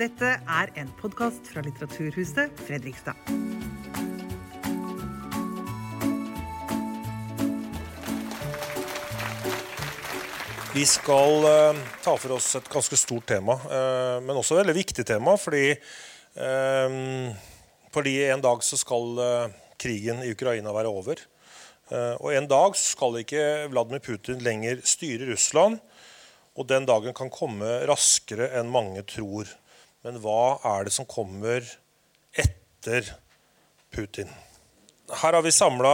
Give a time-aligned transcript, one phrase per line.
[0.00, 3.18] Dette er en podkast fra Litteraturhuset Fredrikstad.
[10.72, 14.78] Vi skal eh, ta for oss et ganske stort tema, eh, men også et veldig
[14.80, 15.36] viktig tema.
[15.36, 16.98] Fordi, eh,
[17.92, 21.20] fordi en dag så skal eh, krigen i Ukraina være over.
[21.92, 25.82] Eh, og en dag skal ikke Vladimir Putin lenger styre Russland.
[26.56, 29.58] Og den dagen kan komme raskere enn mange tror.
[30.00, 31.64] Men hva er det som kommer
[32.32, 33.08] etter
[33.92, 34.30] Putin?
[35.10, 35.92] Her har vi samla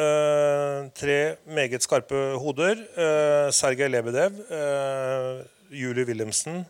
[0.00, 1.18] eh, tre
[1.52, 2.80] meget skarpe hoder.
[2.80, 6.62] Eh, Sergej Lebedev, eh, Julie Wilhelmsen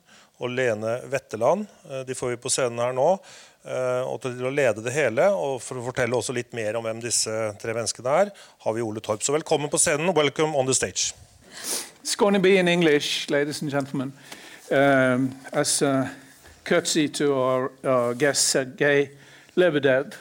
[0.42, 1.68] og Lene Wetteland.
[1.86, 3.12] Eh, de får vi på scenen her nå.
[3.62, 6.82] Eh, og til å lede det hele, og for å fortelle også litt mer om
[6.82, 7.30] hvem disse
[7.62, 8.32] tre menneskene er,
[8.64, 9.22] har vi Ole Torp.
[9.22, 10.10] Så velkommen på scenen.
[10.16, 11.12] Welcome on the stage.
[12.02, 14.10] It's going to be in English, ladies and gentlemen.
[14.72, 16.10] Um, as a
[16.64, 19.10] courtesy to our, our guest, Sergei
[19.56, 20.14] Lebedev,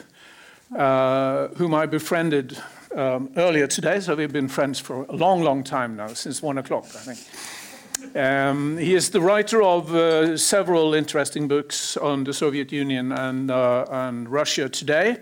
[0.76, 2.58] uh, whom I befriended
[2.94, 6.58] um, earlier today, so we've been friends for a long, long time now, since one
[6.58, 8.16] o'clock, I think.
[8.16, 13.50] Um, he is the writer of uh, several interesting books on the Soviet Union and,
[13.50, 15.18] uh, and Russia today.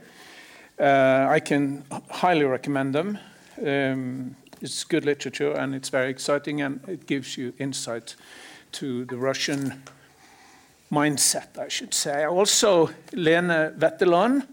[0.79, 3.19] Uh, I can highly recommend them.
[3.65, 8.17] Um, it's good literature and it's very exciting and it gives you insight
[8.73, 9.83] to the Russian
[10.91, 12.25] mindset, I should say.
[12.25, 14.47] Also, Lene Wetteland,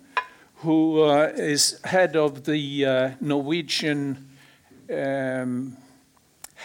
[0.57, 4.27] who uh, is head of the uh, Norwegian
[4.91, 5.77] um,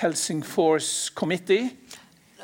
[0.00, 1.76] Helsingfors Committee.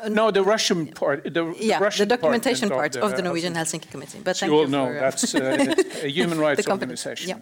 [0.09, 1.25] No, the Russian part.
[1.25, 4.21] The, yeah, Russian the documentation part of the uh, Norwegian Helsinki Committee.
[4.23, 7.29] But thank you all you know for, uh, that's uh, a human rights the organization.
[7.31, 7.39] Yeah.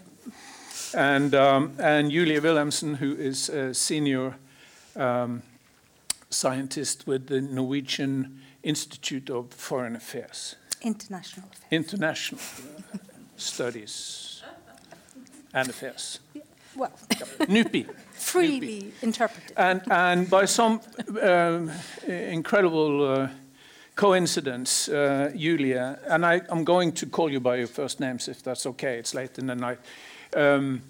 [0.94, 4.36] And, um, and Julia Wilhelmsen, who is a senior
[4.94, 5.42] um,
[6.30, 11.66] scientist with the Norwegian Institute of Foreign Affairs, International affairs.
[11.70, 12.40] International
[13.36, 14.42] Studies
[15.54, 16.20] and Affairs.
[16.76, 16.90] Well,
[17.48, 17.86] NUPI.
[18.12, 19.52] freely interpreted.
[19.56, 20.80] And, and by some
[21.22, 21.70] um,
[22.06, 23.28] incredible uh,
[23.94, 28.42] coincidence, uh, Julia, and I, I'm going to call you by your first names if
[28.42, 29.78] that's okay, it's late in the night.
[30.36, 30.82] Um,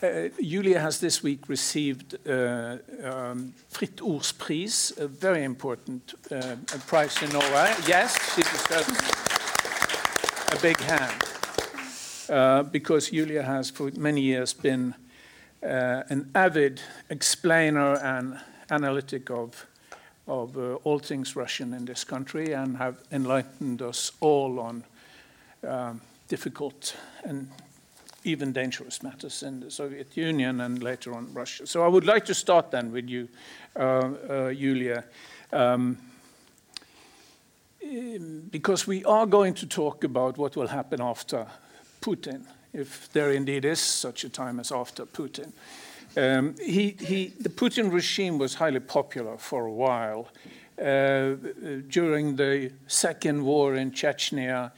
[0.00, 7.22] Julia has this week received uh, um, Fritt Ords Pris, a very important uh, prize
[7.22, 7.74] in Norway.
[7.86, 8.90] Yes, she deserves
[10.52, 11.22] a big hand.
[12.28, 14.94] Uh, because Julia has for many years been
[15.62, 18.38] uh, an avid explainer and
[18.70, 19.66] analytic of,
[20.26, 24.84] of uh, all things Russian in this country and have enlightened us all on
[25.66, 27.48] um, difficult and
[28.26, 31.66] even dangerous matters in the Soviet Union and later on Russia.
[31.66, 33.28] So I would like to start then with you,
[33.76, 35.04] uh, uh, Julia.
[35.52, 35.98] Um,
[37.82, 41.46] um, because we are going to talk about what will happen after
[42.00, 42.42] Putin,
[42.72, 45.52] if there indeed is such a time as after Putin.
[46.16, 50.28] Um, he, he, the Putin regime was highly popular for a while.
[50.78, 51.36] Uh,
[51.88, 54.72] during the second war in Chechnya,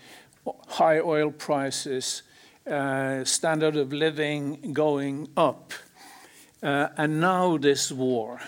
[0.69, 2.22] high oil prices,
[2.69, 5.73] uh, standard of living going up,
[6.62, 8.41] uh, and now this war.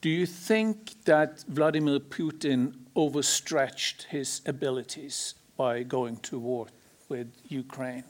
[0.00, 6.66] Do you think that Vladimir Putin overstretched his abilities by going to war
[7.08, 8.04] with Ukraine?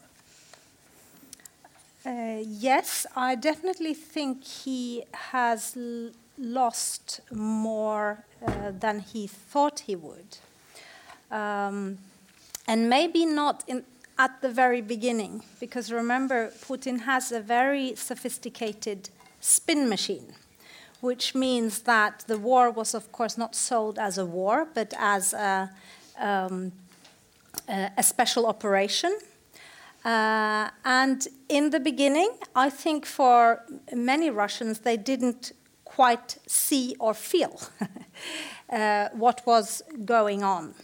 [2.07, 5.77] Uh, yes, I definitely think he has
[6.39, 10.39] lost more uh, than he thought he would.
[11.31, 11.99] Um,
[12.67, 13.85] and maybe not in,
[14.20, 19.08] at the very beginning, because remember, Putin has a very sophisticated
[19.41, 20.34] spin machine,
[21.00, 25.32] which means that the war was, of course, not sold as a war, but as
[25.32, 25.70] a,
[26.19, 26.70] um,
[27.66, 29.16] a special operation.
[30.04, 35.52] Uh, and in the beginning, I think for many Russians, they didn't
[35.84, 37.58] quite see or feel
[38.70, 40.75] uh, what was going on.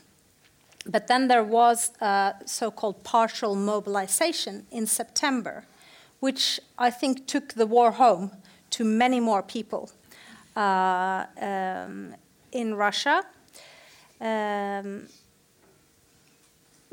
[0.88, 5.64] But then there was a so called partial mobilization in September,
[6.20, 8.30] which I think took the war home
[8.70, 9.90] to many more people
[10.56, 12.14] uh, um,
[12.52, 13.24] in Russia.
[14.20, 15.08] Um,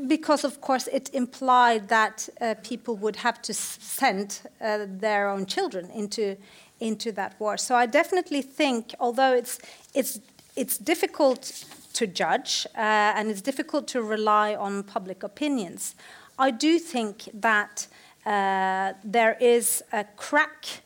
[0.07, 5.45] because of course it implied that uh, people would have to send uh, their own
[5.45, 6.35] children into
[6.79, 7.57] into that war.
[7.57, 9.59] So I definitely think, although it's
[9.93, 10.19] it's
[10.55, 12.79] it's difficult to judge uh,
[13.15, 15.95] and it's difficult to rely on public opinions,
[16.37, 17.87] I do think that
[18.25, 20.81] uh, there is a crack.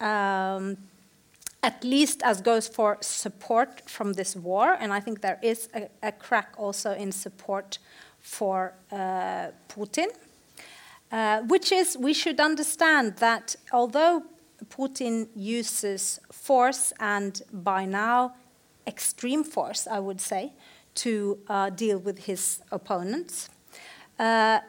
[0.00, 0.76] Um,
[1.64, 5.88] at least as goes for support from this war, and I think there is a,
[6.02, 7.78] a crack also in support
[8.20, 10.08] for uh, Putin,
[11.12, 14.24] uh, which is we should understand that although
[14.70, 18.32] Putin uses force and by now
[18.86, 20.52] extreme force, I would say,
[20.96, 23.48] to uh, deal with his opponents.
[24.18, 24.60] Uh,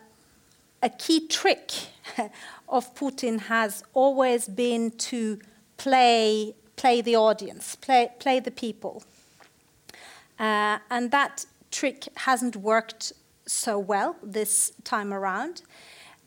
[0.82, 1.72] a key trick
[2.70, 5.40] of Putin has always been to
[5.78, 9.04] play, play the audience, play, play the people.
[10.40, 13.14] Uh, and that trick hasn't worked
[13.46, 15.62] so well this time around.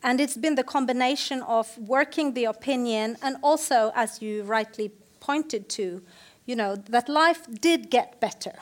[0.03, 5.69] And it's been the combination of working the opinion and also, as you rightly pointed
[5.69, 6.01] to,
[6.47, 8.53] you know, that life did get better.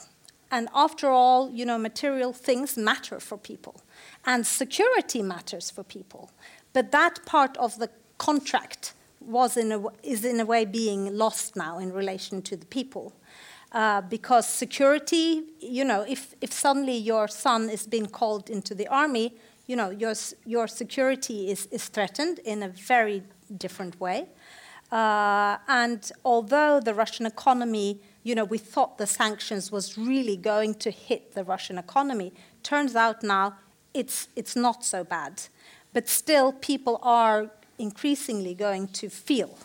[0.52, 3.82] And after all, you know, material things matter for people.
[4.26, 6.32] And security matters for people.
[6.74, 11.56] But that part of the contract was in a, is in a way being lost
[11.56, 13.14] now in relation to the people.
[13.72, 18.88] Uh, because security, you know, if, if suddenly your son is being called into the
[18.88, 19.36] army,
[19.68, 20.14] you know, your,
[20.46, 23.24] your security is, is threatened in a very
[23.58, 24.28] different way.
[24.92, 30.76] Uh, and although the Russian economy, you know, we thought the sanctions was really going
[30.76, 32.34] to hit the Russian economy,
[32.64, 33.56] turns out now
[33.94, 35.42] it's, it's not so bad.
[35.94, 39.58] But still, people are increasingly going to feel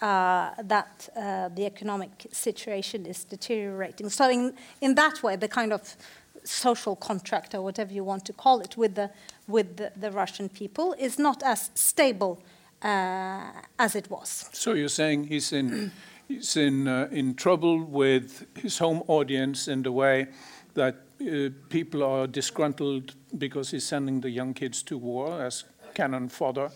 [0.00, 4.08] uh, that uh, the economic situation is deteriorating.
[4.08, 5.96] So, in, in that way, the kind of
[6.44, 9.10] social contract, or whatever you want to call it, with the,
[9.46, 12.42] with the, the Russian people is not as stable
[12.82, 14.48] as it was.
[14.52, 15.92] So you're saying he's in,
[16.28, 20.28] he's in, uh, in trouble with his home audience in the way
[20.74, 26.28] that uh, people are disgruntled because he's sending the young kids to war as cannon
[26.28, 26.70] fodder.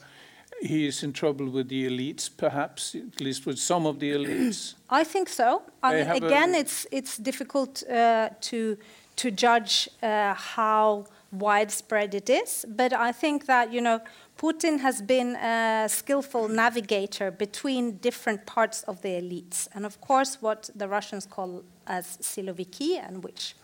[0.61, 4.75] He is in trouble with the elites, perhaps, at least with some of the elites.
[4.91, 5.63] I think so.
[5.83, 8.77] I mean, again, it's it's difficult uh, to
[9.17, 14.01] to judge uh, how widespread it is, but I think that you know
[14.39, 19.69] Putin has been a skillful navigator between different parts of the elites.
[19.75, 23.55] And of course, what the Russians call as Siloviki, and which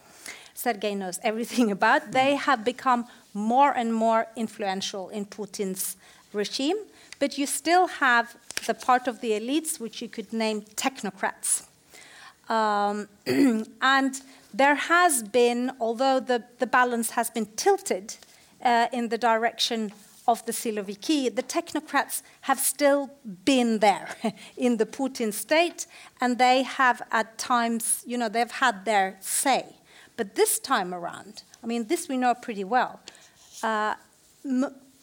[0.54, 5.96] Sergei knows everything about, they have become more and more influential in Putin's
[6.32, 6.76] regime.
[7.18, 8.36] But you still have
[8.66, 11.66] the part of the elites which you could name technocrats.
[12.48, 13.08] Um,
[13.82, 14.20] and
[14.54, 18.16] there has been, although the, the balance has been tilted
[18.64, 19.92] uh, in the direction
[20.30, 23.10] of the Siloviki, the technocrats have still
[23.44, 24.08] been there
[24.56, 25.86] in the Putin state,
[26.20, 29.64] and they have at times, you know, they've had their say.
[30.16, 33.00] But this time around, I mean, this we know pretty well.
[33.62, 33.94] Uh,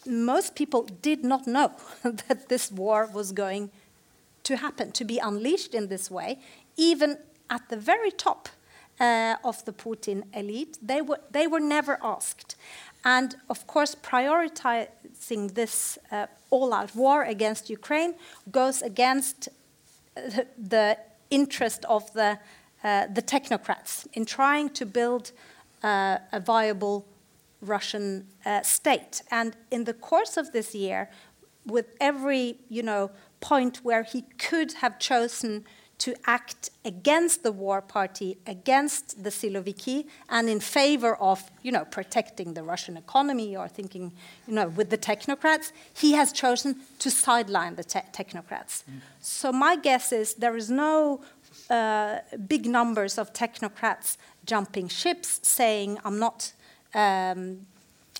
[0.05, 1.71] most people did not know
[2.03, 3.69] that this war was going
[4.43, 6.39] to happen, to be unleashed in this way,
[6.77, 7.17] even
[7.49, 8.47] at the very top
[8.99, 10.77] uh, of the Putin elite.
[10.81, 12.55] They were, they were never asked.
[13.07, 18.15] And of course, prioritizing this uh, all out war against Ukraine
[18.51, 20.97] goes against uh, the
[21.29, 22.37] interest of the,
[22.83, 25.31] uh, the technocrats in trying to build
[25.83, 27.05] uh, a viable
[27.61, 29.21] Russian uh, state.
[29.31, 31.09] And in the course of this year,
[31.65, 35.63] with every you know, point where he could have chosen
[35.99, 41.85] to act against the war party, against the Siloviki, and in favor of, you know,
[41.85, 44.11] protecting the Russian economy or thinking,
[44.47, 48.83] you know, with the technocrats, he has chosen to sideline the te technocrats.
[48.83, 49.01] Mm.
[49.21, 51.21] So my guess is there is no
[51.69, 56.53] uh, big numbers of technocrats jumping ships saying, I'm not
[56.93, 57.65] um,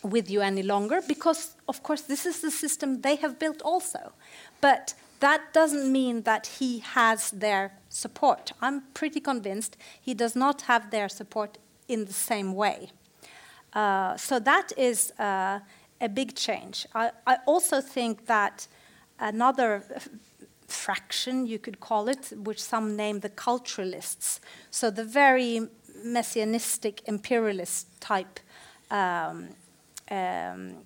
[0.02, 4.13] with you any longer, because, of course, this is the system they have built also.
[4.62, 8.52] But that doesn't mean that he has their support.
[8.62, 11.58] I'm pretty convinced he does not have their support
[11.88, 12.92] in the same way.
[13.74, 15.60] Uh, so that is uh,
[16.02, 16.86] a big change.
[16.94, 18.68] I, I, also think that
[19.20, 19.84] another
[20.68, 24.40] fraction, you could call it, which some name the culturalists,
[24.72, 25.68] so the very
[26.06, 28.40] messianistic imperialist type
[28.92, 29.50] um,
[30.10, 30.78] um,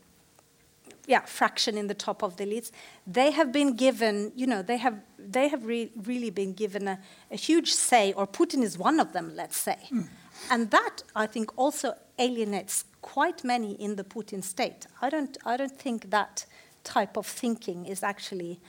[1.12, 2.72] yeah, fraction in the top of the elites,
[3.06, 6.98] they have been given, you know, they have, they have re really been given a,
[7.30, 9.80] a, huge say, or Putin is one of them, let's say.
[9.92, 10.08] Mm.
[10.50, 11.88] And that, I think, also
[12.18, 14.88] alienates quite many in the Putin state.
[15.02, 16.46] I don't, I don't think that
[16.84, 18.60] type of thinking is actually.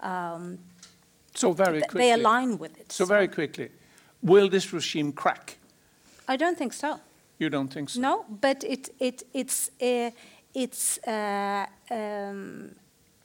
[0.00, 0.58] Um,
[1.34, 2.00] so very th quickly.
[2.00, 2.88] They align with it.
[2.92, 3.68] So, so very quickly,
[4.30, 5.44] will this regime crack?
[6.32, 6.90] I don't think so.
[7.42, 8.00] You don't think so?
[8.00, 8.14] No,
[8.46, 10.10] but it, it, it's, uh,
[10.54, 12.74] it's, uh, um,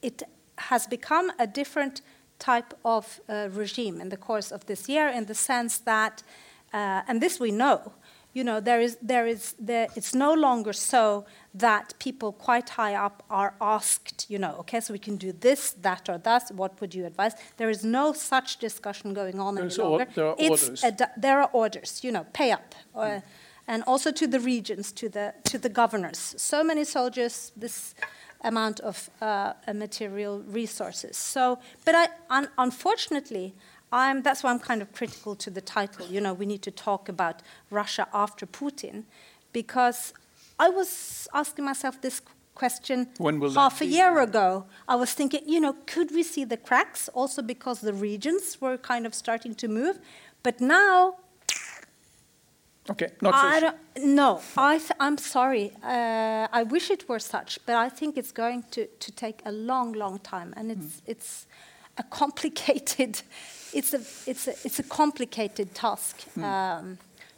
[0.02, 0.24] it
[0.58, 2.02] has become a different
[2.40, 6.24] type of uh, regime in the course of this year, in the sense that,
[6.74, 7.94] uh, and this we know,
[8.34, 12.94] you know, there is, there is, there, it's no longer so that people quite high
[12.94, 16.52] up are asked, you know, okay, so we can do this, that, or that.
[16.54, 17.34] What would you advise?
[17.58, 20.08] There is no such discussion going on There's any or- longer.
[20.14, 20.84] there are It's orders.
[20.84, 22.76] a there are orders, you know, pay up.
[22.94, 23.22] Uh,
[23.68, 26.36] and also to the regions, to the, to the governors.
[26.38, 27.96] So many soldiers, this
[28.42, 31.18] amount of uh, material resources.
[31.18, 33.54] So, but I, un- unfortunately,
[33.92, 36.06] I'm, that's why I'm kind of critical to the title.
[36.08, 39.04] You know, we need to talk about Russia after Putin,
[39.54, 40.14] because
[40.60, 42.22] I was asking myself this
[42.56, 44.66] question When will half a year ago.
[44.88, 48.78] I was thinking, you know, could we see the cracks also because the regions were
[48.78, 50.00] kind of starting to move?
[50.42, 51.18] But now
[52.90, 55.72] Okay, not I no, I th- I'm sorry.
[55.84, 59.52] Uh, I wish it were such, but I think it's going to, to take a
[59.52, 61.46] long, long time, and it's it's
[61.98, 63.22] a complicated,
[63.74, 66.44] it's a it's a it's a complicated task Hmm.
[66.44, 66.98] um,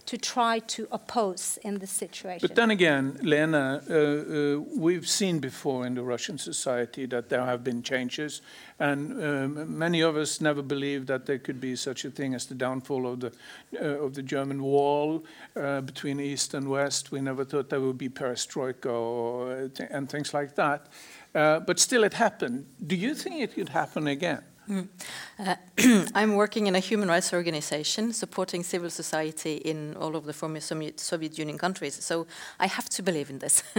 [0.10, 2.40] to try to oppose in this situation.
[2.42, 7.46] But then again, Lena, uh, uh, we've seen before in the Russian society that there
[7.46, 8.42] have been changes,
[8.80, 12.48] and um, many of us never believed that there could be such a thing as
[12.48, 13.32] the downfall of the
[13.80, 15.24] uh, of the German wall
[15.56, 17.12] uh, between East and West.
[17.12, 20.88] We never thought there would be perestroika or, uh, and things like that.
[21.36, 22.66] Uh, but still, it happened.
[22.88, 24.42] Do you think it could happen again?
[24.70, 25.56] Uh,
[26.16, 30.60] I'm working in a human rights organization supporting civil society in all of the former
[30.60, 31.96] Soviet Soviet Union countries.
[32.04, 32.28] So
[32.60, 33.64] I have to believe in this.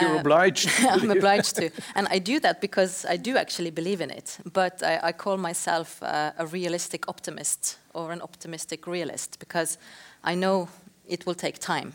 [0.00, 0.68] You're Uh, obliged.
[0.68, 1.70] to I'm obliged to.
[1.94, 4.38] And I do that because I do actually believe in it.
[4.52, 9.78] But I, I call myself uh, a realistic optimist or an optimistic realist because
[10.24, 10.68] I know
[11.06, 11.92] it will take time.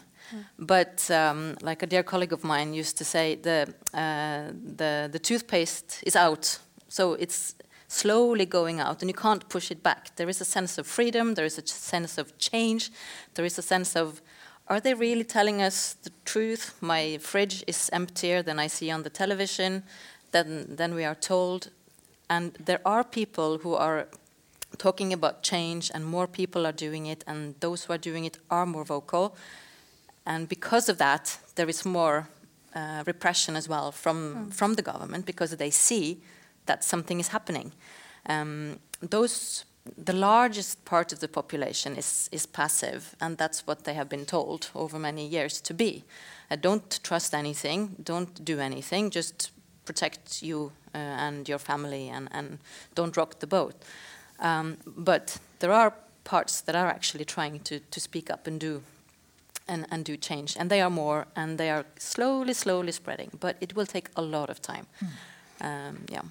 [0.58, 5.20] But um, like a dear colleague of mine used to say, the, uh, the, the
[5.20, 6.60] toothpaste is out.
[6.88, 7.56] So it's
[7.92, 10.16] slowly going out and you can't push it back.
[10.16, 12.90] There is a sense of freedom, there is a sense of change,
[13.34, 14.22] there is a sense of
[14.68, 16.74] are they really telling us the truth?
[16.80, 19.84] My fridge is emptier than I see on the television,
[20.32, 21.72] than, than we are told.
[22.30, 24.08] And there are people who are
[24.78, 28.38] talking about change, and more people are doing it, and those who are doing it
[28.50, 29.36] are more vocal.
[30.26, 32.30] And because of that, there is more
[32.74, 36.22] uh, repression as well from, from the government because they see
[36.66, 37.72] that something is happening.
[38.30, 39.66] Um, those,
[39.98, 44.26] the largest part of the population is, is passive, and that's what they have been
[44.26, 46.04] told over many years to be.
[46.50, 49.52] Uh, don't trust anything, don't do anything, just
[49.86, 52.60] protect you uh, and your family, and, and
[52.96, 53.76] don't rock the boat.
[54.40, 58.82] Um, but there are parts that are actually trying to, to speak up and do
[59.68, 60.58] and, and do change.
[60.58, 63.32] And they are more, and they are slowly, slowly spreading.
[63.40, 64.88] But it will take a lot of time.
[65.62, 66.22] Um, yeah.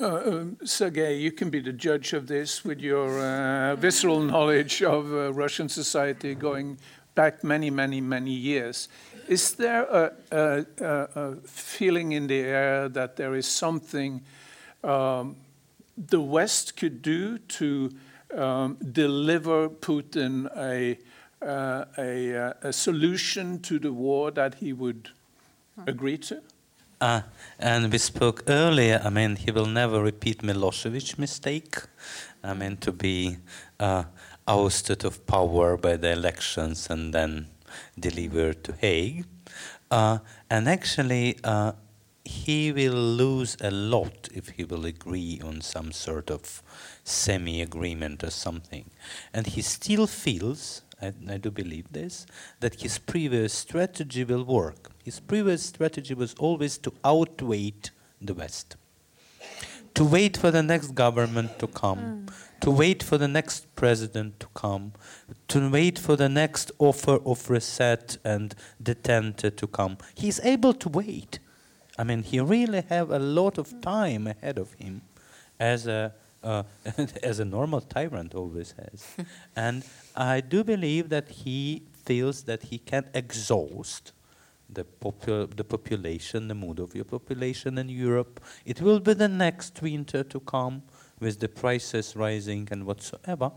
[0.00, 4.82] Uh, um, Sergei, you can be the judge of this with your uh, visceral knowledge
[4.82, 6.78] of uh, Russian society going
[7.14, 8.88] back many, many, many years.
[9.28, 14.20] Is there a, a, a, feeling in the air that there is something
[14.82, 15.36] um,
[15.96, 17.92] the West could do to
[18.36, 20.98] um, deliver Putin a,
[21.40, 25.10] uh, a, uh, a solution to the war that he would
[25.86, 26.42] agree to?
[27.00, 27.22] Uh,
[27.58, 31.76] and we spoke earlier, I mean, he will never repeat Milosevic mistake.
[32.42, 33.38] I mean, to be
[33.78, 34.04] uh,
[34.46, 37.48] ousted of power by the elections and then
[37.98, 39.24] delivered to Hague.
[39.90, 41.38] Uh, and actually,
[42.24, 46.62] he will lose a lot if he will agree on some sort of
[47.04, 48.90] semi-agreement or something.
[49.34, 52.26] And he still feels, I, I do believe this,
[52.60, 54.90] that his previous strategy will work.
[55.04, 57.74] His previous strategy was always to outweigh
[58.20, 58.76] the West,
[59.94, 62.60] to wait for the next government to come, mm.
[62.60, 64.92] to wait for the next president to come,
[65.48, 69.98] to wait for the next offer of reset and detente to come.
[70.14, 71.38] He's able to wait.
[71.98, 75.02] I mean, he really have a lot of time ahead of him,
[75.60, 76.12] as a
[76.44, 76.62] uh,
[77.22, 79.26] as a normal tyrant always has.
[79.56, 79.84] and
[80.14, 84.12] I do believe that he feels that he can exhaust
[84.68, 88.40] the, popu- the population, the mood of your population in Europe.
[88.64, 90.82] It will be the next winter to come
[91.20, 93.52] with the prices rising and whatsoever.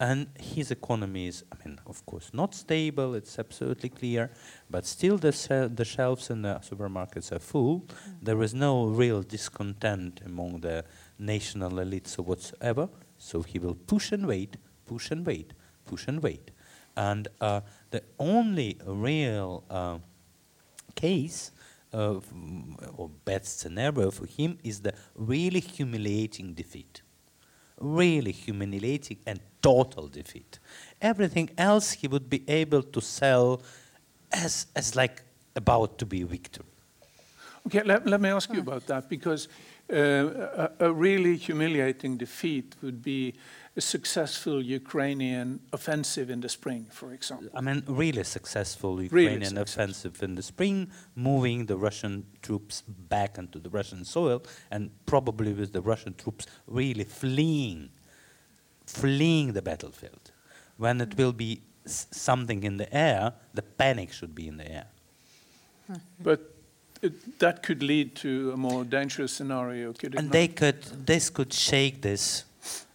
[0.00, 4.30] And his economy is, I mean, of course, not stable, it's absolutely clear,
[4.70, 7.84] but still the, se- the shelves in the supermarkets are full.
[8.20, 10.84] There is no real discontent among the
[11.18, 12.88] national elites or whatsoever.
[13.18, 15.52] So he will push and wait, push and wait,
[15.86, 16.50] push and wait.
[16.96, 19.98] And uh, the only real uh,
[20.94, 21.52] case
[21.92, 27.02] mm, or bad scenario for him is the really humiliating defeat.
[27.80, 30.58] really humiliating and total defeat.
[31.00, 33.60] Everything else he would be able to sell
[34.32, 35.22] as, as like
[35.56, 36.64] about to be a victory.
[37.66, 39.50] Okay, let, let me ask you about that because uh,
[39.90, 43.34] Uh, a, a really humiliating defeat would be
[43.76, 47.48] a successful Ukrainian offensive in the spring, for example.
[47.54, 49.82] I mean, really successful Really Ukrainian successful.
[49.82, 55.52] offensive in the spring, moving the Russian troops back onto the Russian soil, and probably
[55.52, 57.90] with the Russian troops really fleeing,
[58.86, 60.32] fleeing the battlefield.
[60.76, 64.70] When it will be s- something in the air, the panic should be in the
[64.70, 64.86] air.
[66.22, 66.51] But
[67.02, 70.32] it, that could lead to a more dangerous scenario, could And not?
[70.32, 72.44] they could, this could shake this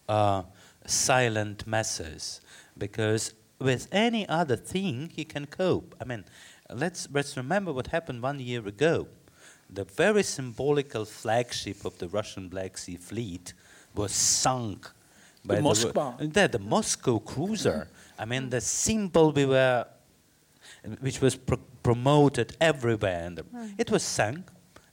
[0.08, 0.44] uh,
[0.86, 2.42] silent masses
[2.78, 5.96] because with any other thing he can cope.
[6.02, 6.24] I mean,
[6.74, 9.08] let's, let's remember what happened one year ago.
[9.70, 13.54] The very symbolical flagship of the Russian Black Sea Fleet
[13.94, 14.90] was sunk
[15.44, 16.34] by The Moskva.
[16.34, 17.88] the, the Moscow cruiser.
[18.18, 19.86] I mean, the symbol we were,
[21.02, 23.38] which was pro- promoted everywhere, and
[23.78, 24.44] it was sunk,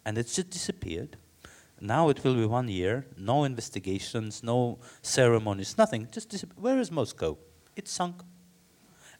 [0.05, 1.17] and it just disappeared.
[1.81, 6.07] Now it will be one year, no investigations, no ceremonies, nothing.
[6.13, 7.37] Just disap- where is Moscow?
[7.75, 8.17] It's sunk.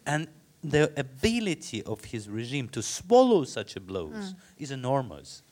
[0.07, 0.28] And
[0.62, 5.43] the ability of his regime to swallow such a blows is enormous.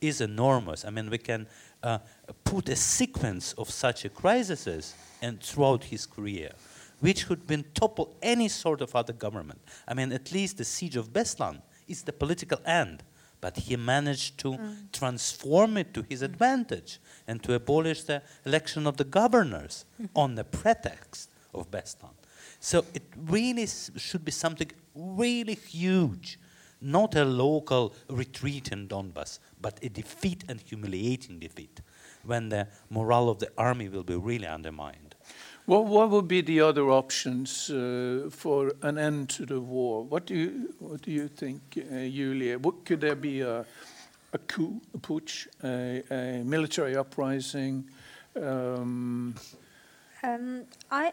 [0.00, 0.84] Is enormous.
[0.84, 1.46] I mean, we can
[1.82, 1.98] uh,
[2.44, 6.50] put a sequence of such a crises and throughout his career,
[7.00, 9.60] which could been topple any sort of other government.
[9.86, 13.02] I mean, at least the siege of Beslan is the political end,
[13.40, 14.92] but he managed to mm.
[14.92, 16.24] transform it to his mm.
[16.24, 20.08] advantage and to abolish the election of the governors mm.
[20.14, 22.14] on the pretext of Beslan.
[22.60, 26.38] So it really should be something really huge,
[26.80, 31.80] not a local retreat in Donbass, but a defeat and humiliating defeat,
[32.24, 35.05] when the morale of the army will be really undermined.
[35.66, 40.04] What, what would be the other options uh, for an end to the war?
[40.04, 42.58] What do you, what do you think, uh, Julia?
[42.58, 43.64] What, could there be a,
[44.32, 47.84] a coup, a putsch, a, a military uprising?
[48.40, 49.34] Um,
[50.22, 51.12] Um, I,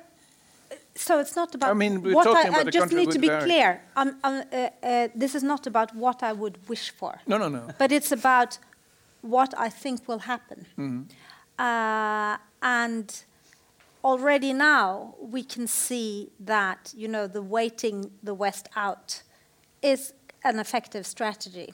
[0.95, 1.69] so it's not about.
[1.69, 3.81] I mean, we're what talking I, about I a just need to be very- clear.
[3.95, 7.49] Um, um, uh, uh, this is not about what I would wish for, no, no,
[7.49, 7.61] no.
[7.77, 8.57] but it's about
[9.21, 10.65] what I think will happen.
[10.77, 11.03] Mm-hmm.
[11.59, 13.23] Uh, and
[14.03, 19.23] already now we can see that you know the waiting the West out
[19.81, 20.13] is
[20.43, 21.73] an effective strategy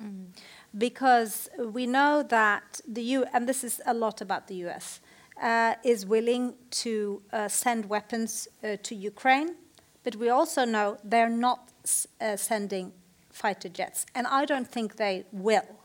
[0.78, 5.00] because we know that the U and this is a lot about the U.S.
[5.42, 9.56] Uh, is willing to uh, send weapons uh, to Ukraine,
[10.04, 11.72] but we also know they're not
[12.22, 12.92] uh, sending
[13.32, 15.79] fighter jets, and I don't think they will.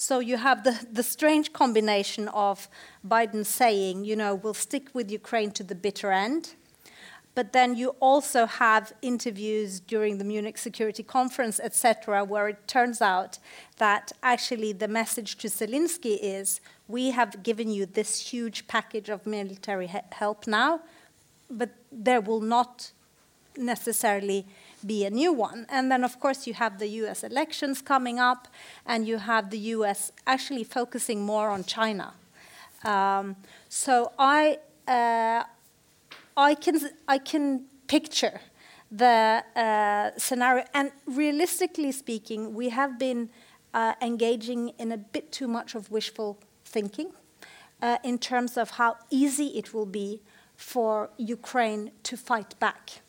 [0.00, 2.68] So you have the, the strange combination of
[3.04, 6.54] Biden saying, you know, we'll stick with Ukraine to the bitter end.
[7.34, 13.02] But then you also have interviews during the Munich Security Conference, etc., where it turns
[13.02, 13.40] out
[13.78, 19.26] that actually the message to Zelensky is we have given you this huge package of
[19.26, 20.78] military he- help now,
[21.50, 22.92] but there will not
[23.56, 24.46] necessarily
[24.86, 25.66] be a new one.
[25.68, 28.48] And then, of course, you have the US elections coming up,
[28.86, 32.14] and you have the US actually focusing more on China.
[32.84, 33.36] Um,
[33.68, 35.44] so I, uh,
[36.36, 38.40] I, can, I can picture
[38.90, 40.64] the uh, scenario.
[40.74, 43.30] And realistically speaking, we have been
[43.74, 47.10] uh, engaging in a bit too much of wishful thinking
[47.82, 50.20] uh, in terms of how easy it will be
[50.56, 53.00] for Ukraine to fight back.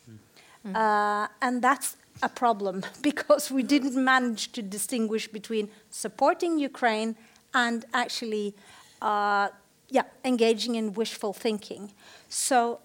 [0.64, 7.16] Uh, and that's a problem because we didn't manage to distinguish between supporting Ukraine
[7.54, 8.54] and actually
[9.02, 9.48] uh,
[9.88, 11.92] yeah, engaging in wishful thinking.
[12.28, 12.80] So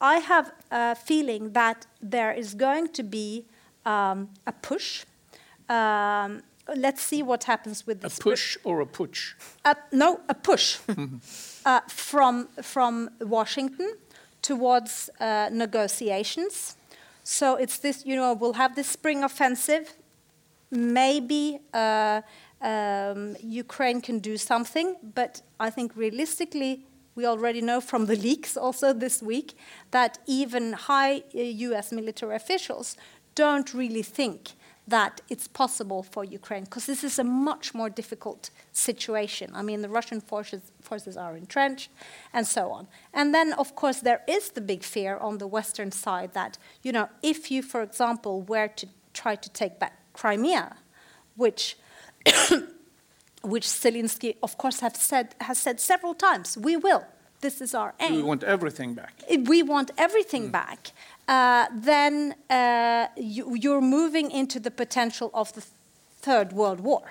[0.00, 3.46] I have a feeling that there is going to be
[3.86, 5.04] um, a push.
[5.68, 6.42] Um,
[6.76, 8.18] let's see what happens with this.
[8.18, 9.34] A push or a putsch?
[9.64, 10.78] Uh, no, a push
[11.66, 13.94] uh, from, from Washington
[14.42, 16.76] towards uh, negotiations.
[17.24, 19.94] So it's this, you know, we'll have this spring offensive.
[20.70, 22.20] Maybe uh,
[22.60, 26.84] um, Ukraine can do something, but I think realistically,
[27.14, 29.54] we already know from the leaks also this week
[29.90, 32.96] that even high uh, US military officials
[33.34, 34.52] don't really think
[34.86, 39.50] that it's possible for Ukraine because this is a much more difficult situation.
[39.54, 41.90] I mean, the Russian forces, forces are entrenched
[42.32, 42.86] and so on.
[43.12, 46.92] And then, of course, there is the big fear on the Western side that, you
[46.92, 50.76] know, if you, for example, were to try to take back Crimea,
[51.36, 51.76] which
[53.44, 57.04] which Zelensky, of course, have said, has said several times, we will.
[57.40, 59.12] this is our aim We want everything back.
[59.52, 60.92] we want everything back,
[61.28, 65.62] uh, then uh, you, you're moving into the potential of the
[66.20, 67.02] Third World War,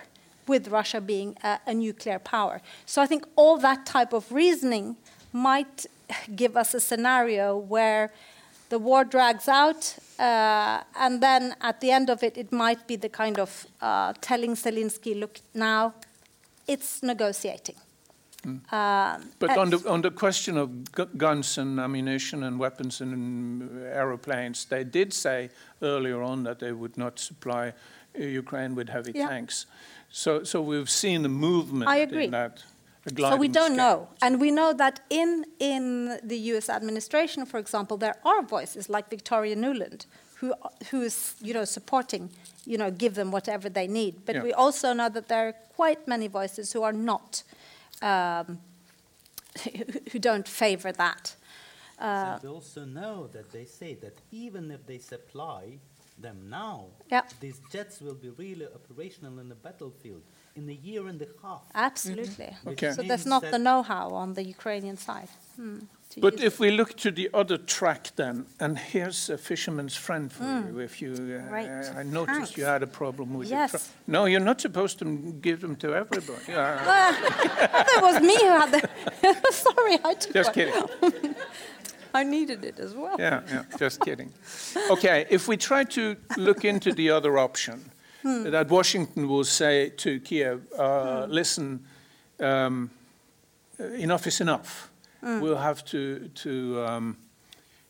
[0.47, 2.61] with Russia being a, a nuclear power.
[2.85, 4.97] So I think all that type of reasoning
[5.31, 5.85] might
[6.35, 8.11] give us a scenario where
[8.69, 12.95] the war drags out, uh, and then at the end of it, it might be
[12.95, 15.93] the kind of uh, telling Zelensky, look, now
[16.67, 17.75] it's negotiating.
[18.45, 18.61] Um,
[19.39, 23.83] But uh, on the, on the question of gu- guns and ammunition and weapons and
[23.85, 25.49] aeroplanes, they did say
[25.81, 27.73] earlier on that they would not supply
[28.19, 29.29] uh, Ukraine with heavy Yeah.
[29.29, 29.65] tanks.
[30.11, 32.25] So, so we've seen a movement I agree.
[32.25, 32.63] in that.
[33.05, 33.75] a So we gliding don't scale.
[33.77, 34.07] know.
[34.21, 39.09] And we know that in, in the US administration, for example, there are voices like
[39.09, 40.05] Victoria Nuland
[40.39, 40.53] who,
[40.91, 42.29] who is you know, supporting,
[42.65, 44.13] you know, give them whatever they need.
[44.25, 44.43] But Yeah.
[44.43, 47.43] we also know that there are quite many voices who are not,
[48.01, 48.59] um,
[50.11, 51.35] who don't favor that.
[51.99, 55.77] Uh, we also know that they say that even if they supply
[56.19, 57.21] them now, Yeah.
[57.39, 60.21] these jets will be really operational in the battlefield
[60.55, 61.61] in a year and a half.
[61.73, 62.55] absolutely.
[62.67, 62.91] Okay.
[62.91, 65.29] So Which there's not that- the know-how on the Ukrainian side.
[65.55, 65.85] hmm, to
[66.17, 70.43] But if we look to the other track then, and here's a fisherman's friend for
[70.43, 71.69] you, if you, uh, Great.
[71.95, 72.73] I noticed you Thanks.
[72.73, 73.69] had a problem with tra-
[74.07, 75.05] No, you're not supposed to
[75.41, 76.39] give them to everybody.
[76.47, 79.51] Yeah, that was me who had the.
[79.51, 80.71] Sorry, I took just one.
[81.01, 81.35] kidding.
[82.13, 83.15] I needed it as well.
[83.17, 84.31] Yeah, yeah, just kidding.
[84.91, 87.91] Okay, if we try to look into the other option,
[88.23, 91.83] that Washington will say to Kiev, uh, listen,
[92.39, 92.89] um,
[93.79, 94.89] enough is enough.
[95.23, 97.17] We'll have to, to, um,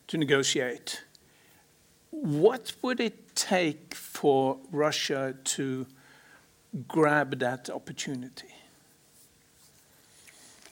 [0.07, 1.03] to negotiate.
[2.11, 5.87] What would it take for Russia to
[6.87, 8.53] grab that opportunity?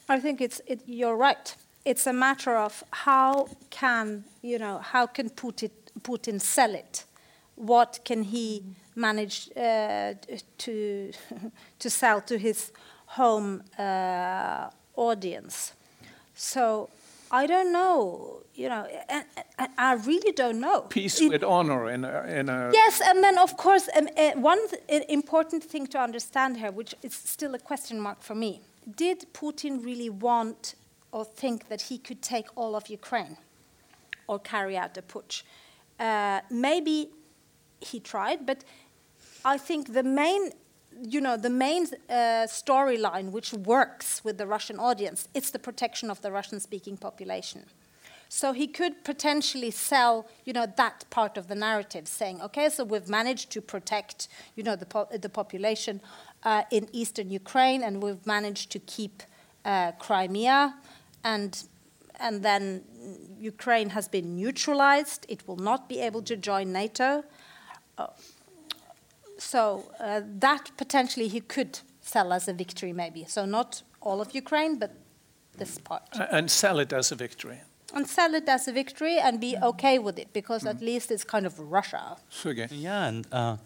[0.08, 1.54] I think it's it, you're right.
[1.84, 5.70] It's a matter of how can you know how can Putin
[6.02, 7.04] Putin sell it?
[7.56, 8.62] What can he
[8.94, 10.14] manage uh,
[10.58, 11.12] to
[11.78, 12.72] to sell to his
[13.06, 15.72] home uh, audience?
[16.34, 16.90] So
[17.30, 18.38] I don't know.
[18.54, 19.24] You know, and,
[19.58, 20.82] and I really don't know.
[20.82, 24.32] Peace It- with honor in a, in a Yes, and then of course, um, uh,
[24.32, 28.34] one th- uh, important thing to understand here, which is still a question mark for
[28.34, 28.60] me:
[28.96, 30.74] Did Putin really want
[31.12, 33.38] or think that he could take all of Ukraine,
[34.26, 35.44] or carry out a putsch?
[35.98, 37.08] Uh, maybe
[37.80, 38.64] he tried, but
[39.44, 40.50] I think the main,
[41.00, 46.10] you know, the main uh, storyline which works with the Russian audience, it's the protection
[46.10, 47.64] of the Russian-speaking population.
[48.28, 52.82] So he could potentially sell, you know, that part of the narrative, saying, okay, so
[52.82, 56.00] we've managed to protect, you know, the, po- the population
[56.42, 59.22] uh, in eastern Ukraine, and we've managed to keep
[59.64, 60.74] uh, Crimea,
[61.24, 61.62] and
[62.20, 62.84] and then
[63.38, 65.26] Ukraine has been neutralized.
[65.28, 67.24] It will not be able to join NATO.
[67.98, 68.06] Uh,
[69.42, 73.24] so uh, that potentially he could sell as a victory, maybe.
[73.28, 74.92] So not all of Ukraine, but
[75.58, 77.60] this part and sell it as a victory.
[77.94, 81.24] and sell it as a victory and be okay with it because at least it's
[81.24, 82.16] kind of Russia.
[82.30, 82.68] Suge.
[82.70, 83.56] Yeah, and uh,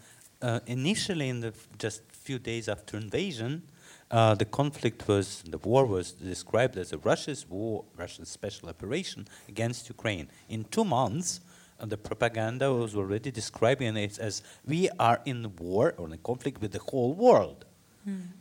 [0.41, 3.63] uh, initially, in the just few days after invasion,
[4.11, 9.27] uh, the conflict was, the war was described as a Russia's war, Russia's special operation
[9.47, 10.27] against Ukraine.
[10.49, 11.41] In two months,
[11.79, 16.17] uh, the propaganda was already describing it as we are in war or in a
[16.17, 17.65] conflict with the whole world.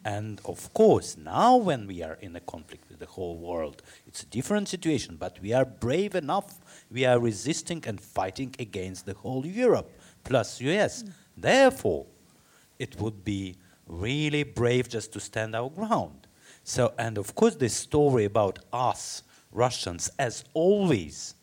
[0.04, 4.22] And of course, now when we are in a conflict with the whole world, it's
[4.22, 6.60] a different situation, but we are brave enough.
[6.88, 9.90] We are resisting and fighting against the whole Europe,
[10.22, 11.02] plus US.
[11.36, 12.06] Therefore,
[12.78, 13.56] it would be
[13.88, 16.28] really brave just to stand our ground.
[16.62, 21.34] So, and of course, this story about us, Russians, as always,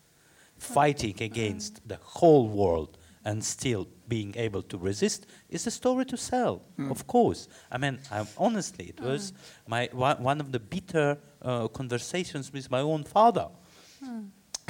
[0.63, 6.17] fighting against the whole world and still being able to resist is a story to
[6.17, 6.91] sell, hmm.
[6.91, 7.47] of course.
[7.71, 9.31] I mean, I'm, honestly, it was
[9.65, 9.71] hmm.
[9.71, 13.47] my one, of the bitter uh, conversations with my own father,
[14.03, 14.23] hmm.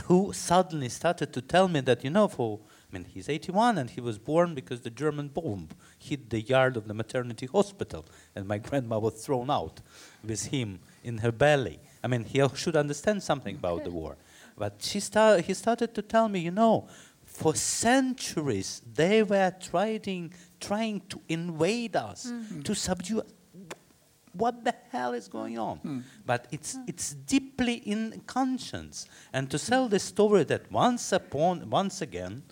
[0.04, 3.90] who suddenly started to tell me that, you know, for, I mean, he's 81 and
[3.90, 8.48] he was born because the German bomb hit the yard of the maternity hospital and
[8.48, 9.82] my grandma was thrown out
[10.24, 11.80] with him in her belly.
[12.04, 14.18] I mean, he should understand something about the war.
[14.58, 16.88] But she sta- he started to tell me, you know,
[17.26, 22.62] for centuries they were trying, trying to invade us, mm-hmm.
[22.62, 23.24] to subdue
[24.34, 25.80] what the hell is going on?
[25.80, 26.04] Mm.
[26.26, 32.02] But it's it's deeply in conscience, and to sell the story that once upon once
[32.02, 32.44] again,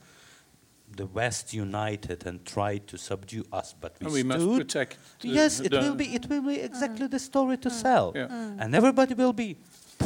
[0.96, 4.98] the West united and tried to subdue us, but we, And we must protect.
[5.22, 7.12] the- yes, it will be it will be exactly mm.
[7.12, 7.72] the story to mm.
[7.72, 8.28] sell, Yeah.
[8.60, 9.58] and everybody will be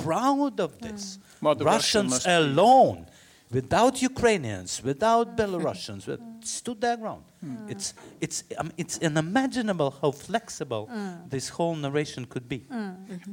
[0.03, 1.19] proud of this.
[1.41, 2.31] Well, the Russian Russians be.
[2.31, 3.05] alone,
[3.51, 7.23] without Ukrainians, without Belarusians, with- stood their ground.
[7.67, 10.89] It's, it's, um, it's unimaginable how flexible
[11.29, 12.65] this whole narration could be.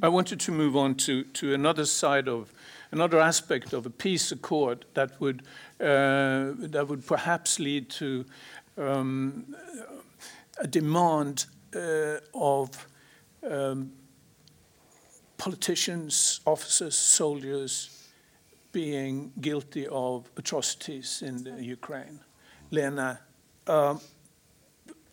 [0.02, 2.52] I wanted to move on to, to another side of
[2.90, 5.42] another aspect of a peace accord that would
[5.80, 8.24] uh, that would perhaps lead to
[8.76, 9.44] um,
[10.58, 12.68] a demand uh, of
[13.50, 13.92] um,
[15.42, 18.08] politicians, officers, soldiers
[18.70, 22.20] being guilty of atrocities in the Ukraine.
[22.70, 23.18] Lena,
[23.66, 24.00] um,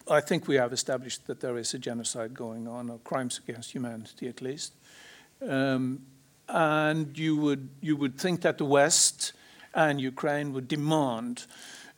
[0.07, 3.71] I think we have established that there is a genocide going on, or crimes against
[3.71, 4.73] humanity at least.
[5.41, 6.05] Um,
[6.47, 9.33] and you would, you would think that the West
[9.73, 11.47] and Ukraine would demand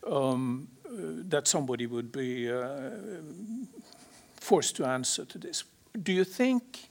[0.07, 0.89] um, uh,
[1.27, 2.91] that somebody would be uh,
[4.35, 5.65] forced to answer to this.
[6.01, 6.90] Do you think,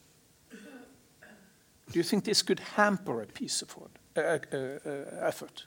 [1.91, 3.91] do you think this could hamper a peace effort?
[4.17, 5.67] Uh, uh, uh, effort?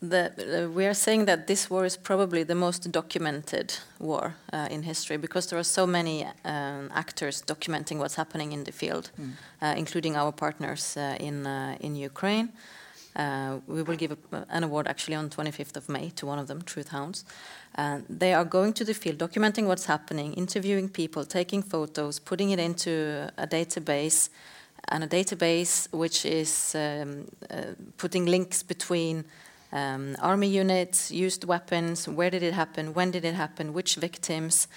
[0.00, 4.68] The, uh, we are saying that this war is probably the most documented war uh,
[4.70, 9.10] in history because there are so many um, actors documenting what's happening in the field,
[9.60, 12.50] uh, including our partners uh, in uh, in Ukraine.
[13.18, 16.46] Uh, we will give a, an award actually on 25th of May to one of
[16.46, 17.24] them, Truth Hounds.
[17.76, 22.50] Uh, they are going to the field, documenting what's happening, interviewing people, taking photos, putting
[22.50, 24.28] it into a database,
[24.90, 29.24] and a database which is um, uh, putting links between
[29.72, 34.68] um, army units, used weapons, where did it happen, when did it happen, which victims,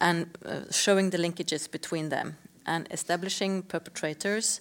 [0.00, 4.60] and uh, showing the linkages between them and establishing perpetrators.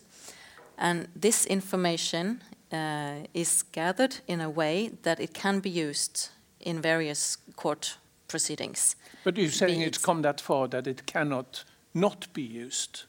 [0.77, 6.29] And this information uh, is gathered in a way that it can be used
[6.59, 8.95] in various court proceedings.
[9.23, 13.05] But you're saying it's come that far that it cannot not be used.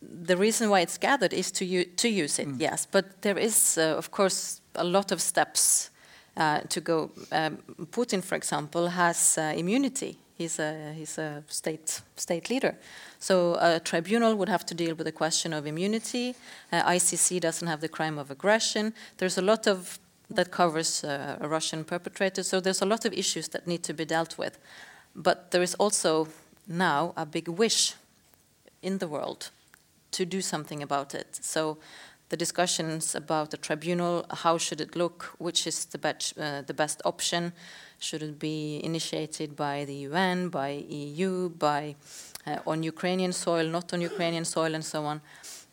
[0.00, 2.86] the reason why it's gathered is to, to use it, yes.
[2.86, 5.90] But there is, uh, of course, a lot of steps
[6.36, 7.10] uh, to go.
[7.32, 7.58] Um,
[7.90, 10.18] Putin, for example, has uh, immunity.
[10.38, 12.76] He's a, he's a state, state leader.
[13.18, 16.36] So a tribunal would have to deal with the question of immunity.
[16.70, 18.94] Uh, ICC doesn't have the crime of aggression.
[19.16, 19.98] There's a lot of
[20.30, 22.44] that covers uh, a Russian perpetrator.
[22.44, 24.58] So there's a lot of issues that need to be dealt with.
[25.16, 26.28] But there is also
[26.68, 27.94] now a big wish
[28.80, 29.50] in the world
[30.12, 31.38] to do something about it.
[31.42, 31.78] So
[32.28, 36.74] the discussions about the tribunal, how should it look, which is the, bet- uh, the
[36.74, 37.52] best option,
[37.98, 41.96] should it be initiated by the UN, by EU, by
[42.46, 45.20] uh, on Ukrainian soil, not on Ukrainian soil, and so on.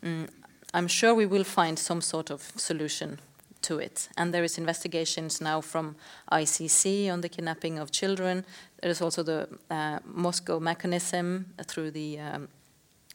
[0.02, 0.28] Mm,
[0.74, 3.18] I'm sure we will find some sort of solution
[3.62, 4.08] to it.
[4.16, 5.96] And there is investigations now from
[6.30, 8.44] ICC on the kidnapping of children.
[8.80, 12.48] There is also the uh, Moscow mechanism through the um,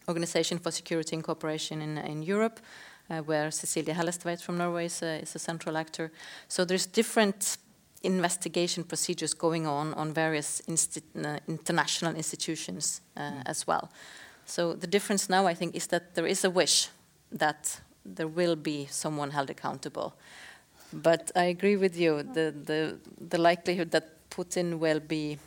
[0.07, 2.59] Organization for Security and Cooperation in, in Europe,
[3.19, 6.11] where Cecilia Hellestveit from Norway is a, is a central actor.
[6.47, 7.57] So there's different
[8.03, 13.89] investigation procedures going on on various insti- uh, international institutions uh, as well.
[14.45, 16.89] So the difference now, I think, is that there is a wish
[17.31, 20.13] that there will be someone held accountable.
[20.93, 22.23] But I agree with you.
[22.23, 22.97] The the
[23.29, 25.37] the likelihood that Putin will be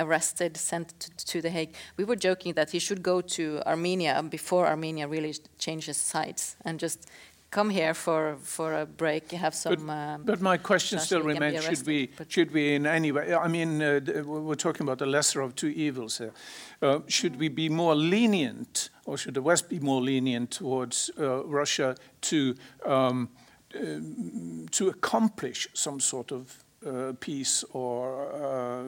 [0.00, 1.74] arrested, sent to, to The Hague.
[1.96, 6.80] We were joking that he should go to Armenia before Armenia really changes sides and
[6.80, 7.08] just
[7.50, 9.90] come here for, for a break, have some.
[9.90, 13.34] um, But my question still remains: Should we, should we in any way?
[13.34, 16.32] I mean, uh, we're talking about the lesser of two evils here.
[16.80, 21.44] Uh, should we be more lenient, or should the West be more lenient towards uh,
[21.44, 22.54] Russia to
[22.86, 23.28] um,
[23.74, 28.84] um, to accomplish some sort of uh, peace or uh,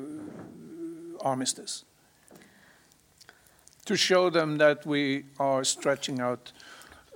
[1.22, 1.84] armistice?
[3.86, 6.52] To show them that we are stretching out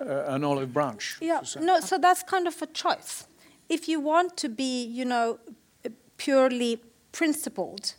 [0.01, 1.17] uh, an olive branch.
[1.21, 3.27] Yeah, no, so that's kind of a choice.
[3.69, 5.39] If you want to be, you know,
[6.17, 7.95] purely principled,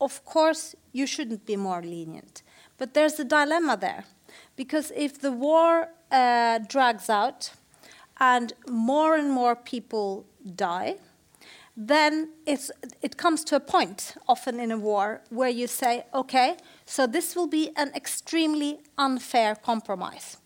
[0.00, 2.42] of course you shouldn't be more lenient.
[2.78, 4.04] But there's a dilemma there.
[4.56, 7.52] Because if the war uh, drags out
[8.18, 10.24] and more and more people
[10.56, 10.96] die,
[11.88, 16.56] then it's, it comes to a point, often in a war, where you say, okay,
[16.84, 20.36] so this will be an extremely unfair compromise.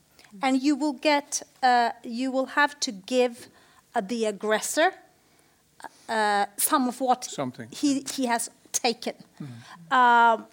[0.42, 3.48] And you will get, uh, you will have to give
[3.94, 4.92] uh, the aggressor
[6.08, 7.68] uh, some of what Something.
[7.70, 9.14] he, he has taken.
[9.90, 10.46] Um,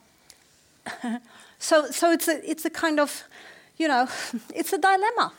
[1.60, 3.24] so, so it's a, it's a kind of,
[3.78, 4.08] you know,
[4.56, 5.34] it's a dilemma.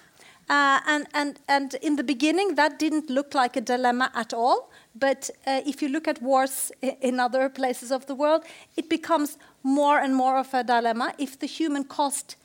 [0.48, 4.71] Uh, and, and, and in the beginning, that didn't look like a dilemma at all.
[4.94, 8.44] But uh, if you look at wars in other places of the world,
[8.76, 12.36] it becomes more and more of a dilemma if the human cost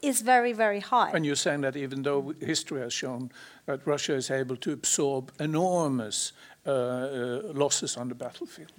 [0.00, 1.10] is very, very high.
[1.14, 3.30] And you're saying that even though history has shown
[3.66, 6.32] that Russia is able to absorb enormous
[6.66, 8.72] uh, uh, losses on the battlefield.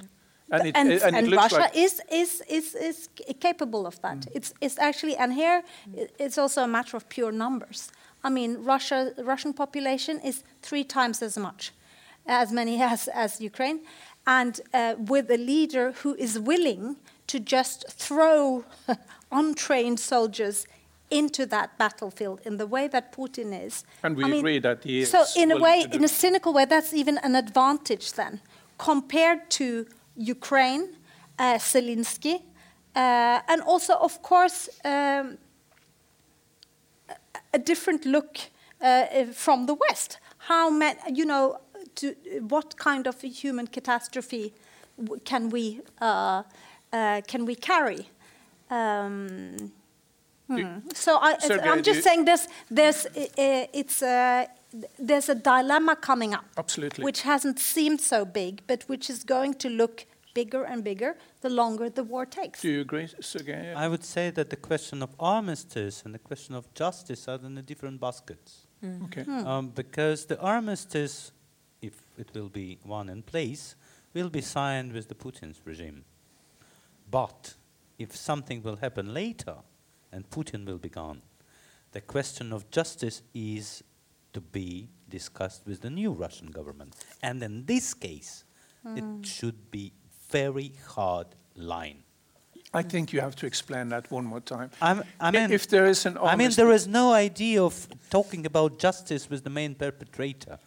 [0.52, 3.10] and, it, and, and it Russia like is, is, is, is
[3.40, 4.28] capable of that.
[4.34, 5.64] It's, it's actually, and here
[6.20, 7.92] it's also a matter of pure numbers.
[8.24, 11.72] I mean, Russia, Russian population is three times as much,
[12.26, 13.82] as many as, as Ukraine,
[14.26, 16.96] and uh, with a leader who is willing
[17.28, 18.64] to just throw
[19.32, 20.68] untrained soldiers
[21.10, 23.84] into that battlefield in the way that Putin is.
[24.02, 26.66] And we I mean, agree that he So, in a way, in a cynical way,
[26.66, 28.42] that's even an advantage then,
[28.78, 30.96] compared to Ukraine,
[31.38, 32.42] uh, Zelensky,
[32.96, 35.38] uh, and also, of course, um,
[37.54, 38.38] a- different look
[38.82, 40.20] uh, uh, from the West.
[40.38, 41.60] How many, you know,
[41.96, 42.16] to,
[42.48, 44.54] what kind of a human catastrophe
[45.26, 46.44] can we uh,
[46.92, 48.10] uh, can we carry?
[48.70, 49.72] Um,
[50.48, 50.80] hmm.
[50.94, 54.48] So I, Sergei, I'm just saying there's there's uh, it's a
[55.00, 57.04] there's a dilemma coming up, Absolutely.
[57.04, 61.50] which hasn't seemed so big, but which is going to look bigger and bigger the
[61.50, 62.62] longer the war takes.
[62.62, 63.74] Do you agree, Sergei?
[63.76, 67.56] I would say that the question of armistice and the question of justice are in
[67.56, 68.68] the different baskets.
[69.06, 69.26] Okay.
[69.28, 71.32] Um, because the armistice,
[71.84, 73.76] if it will be one in place,
[74.14, 76.06] will be signed with the Putin's regime.
[77.12, 77.56] But
[78.00, 79.56] if something will happen later
[80.12, 81.22] and Putin will be gone,
[81.92, 83.84] the question of justice is
[84.32, 86.96] to be discussed with the new Russian government.
[87.22, 88.46] And in this case,
[88.96, 89.22] it hmm.
[89.22, 89.94] should be
[90.30, 92.04] very hard line.
[92.76, 94.72] I think you have to explain that one more time.
[94.82, 97.88] I'm, I I- mean, if there is an I mean, there is no idea of
[98.10, 100.58] talking about justice with the main perpetrator.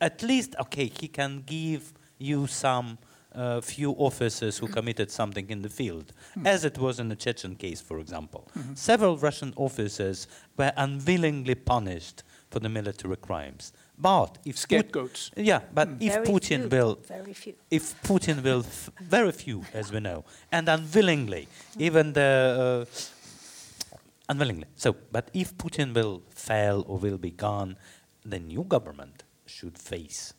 [0.00, 2.98] At least, okay, he can give you some
[3.34, 6.46] uh, few officers who committed something in the field, Hmm.
[6.46, 8.46] as it was in the Chechen case, for example.
[8.56, 8.74] Mm-hmm.
[8.74, 13.72] Several Russian officers were unwillingly punished for the military crimes.
[13.98, 15.30] But if Put- Scapegoats.
[15.36, 17.54] yeah, but if Very Putin few, will very few.
[17.70, 23.94] if Putin will, f- very few, as we know, and unwillingly, even the uh,
[24.28, 24.66] unwillingly.
[24.76, 27.76] So, but if Putin will fail or will be gone,
[28.24, 29.23] the new government
[29.54, 30.34] should face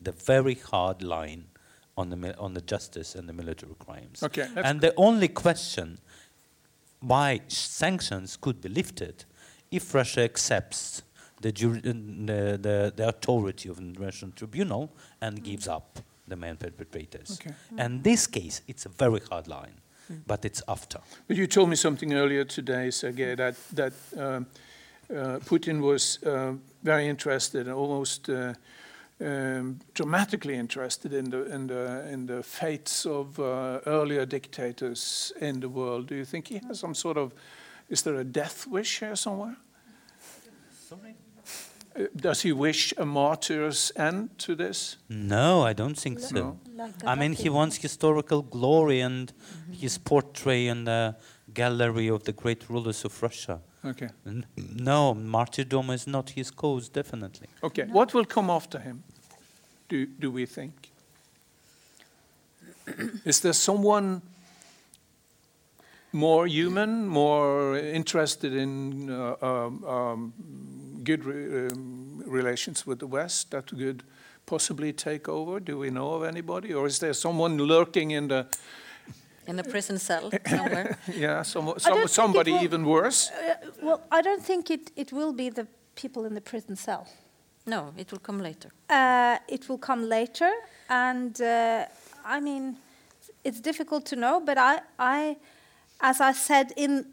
[0.00, 1.44] the very hard line
[1.96, 4.22] on the on the justice and the military crimes.
[4.22, 5.98] Okay, and the only question
[7.00, 9.24] why sanctions could be lifted
[9.70, 11.02] if Russia accepts
[11.40, 16.56] the, uh, the, the, the authority of the Russian tribunal and gives up the main
[16.56, 17.38] perpetrators.
[17.40, 17.54] Okay.
[17.78, 19.80] And this case, it's a very hard line,
[20.26, 21.00] but it's after.
[21.26, 24.46] But you told me something earlier today, Sergei, that, that um,
[25.10, 28.54] Putin was uh, very interested, almost uh,
[29.20, 35.60] um, dramatically interested in the, in the, in the fates of uh, earlier dictators in
[35.60, 36.06] the world.
[36.06, 37.32] Do you think he has some sort of,
[37.88, 39.56] is there a death wish here somewhere?
[40.88, 41.16] Sorry?
[41.96, 44.96] Uh, does he wish a martyr's end to this?
[45.08, 46.34] No, I don't think so.
[46.34, 46.58] No.
[46.76, 49.32] Like I mean, he wants historical glory and
[49.72, 51.16] his portrait in the
[51.52, 53.60] gallery of the great rulers of Russia.
[53.84, 54.08] Okay.
[54.26, 57.48] N- No, martyrdom is not his cause, definitely.
[57.62, 57.84] Okay.
[57.84, 59.02] What will come after him,
[59.88, 60.90] do, do we think?
[63.24, 64.20] Is there someone
[66.12, 70.32] more human, more interested in uh, um, um,
[71.04, 74.02] good re- um, relations with the West that could
[74.46, 75.60] possibly take over?
[75.60, 76.74] Do we know of anybody?
[76.74, 78.46] Or is there someone lurking in the,
[79.46, 80.98] in a prison cell somewhere.
[81.14, 83.30] yeah, some, some, somebody will- even worse?
[83.30, 87.06] Uh, well, I don't think it, it will be the people in the prison cell.
[87.66, 88.70] No, it will come later.
[88.88, 90.50] Uh, it will come later,
[90.88, 91.84] and uh,
[92.24, 92.76] I mean,
[93.44, 94.40] it's difficult to know.
[94.40, 95.36] But I, I,
[96.00, 97.06] as I said in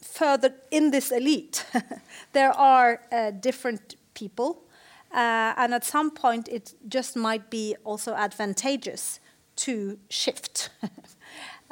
[0.00, 1.64] further in this elite,
[2.32, 4.64] there are uh, different people,
[5.12, 9.20] uh, and at some point it just might be also advantageous
[9.56, 10.70] to shift.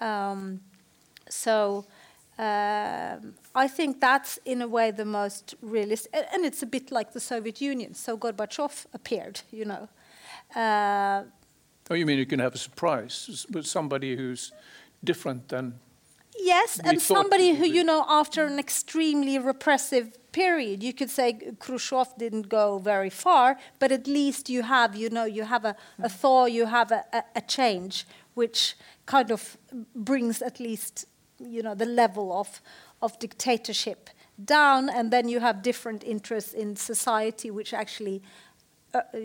[0.00, 0.60] um,
[1.28, 1.86] so.
[2.38, 7.12] Um, I think that's in a way the most realistic, and it's a bit like
[7.12, 7.92] the Soviet Union.
[7.92, 9.88] So Gorbachev appeared, you know.
[10.58, 11.24] Uh,
[11.90, 14.52] Oh, you mean you can have a surprise with somebody who's
[15.02, 15.80] different than
[16.38, 22.16] yes, and somebody who, you know, after an extremely repressive period, you could say Khrushchev
[22.18, 26.08] didn't go very far, but at least you have, you know, you have a, a
[26.08, 28.76] thaw, you have a, a, a change, which
[29.06, 29.56] kind of
[29.94, 31.06] brings at least,
[31.38, 32.60] you know, the level of,
[33.02, 34.10] of dictatorship
[34.44, 38.22] down, and then you have different interests in society which actually
[38.94, 39.18] uh, uh,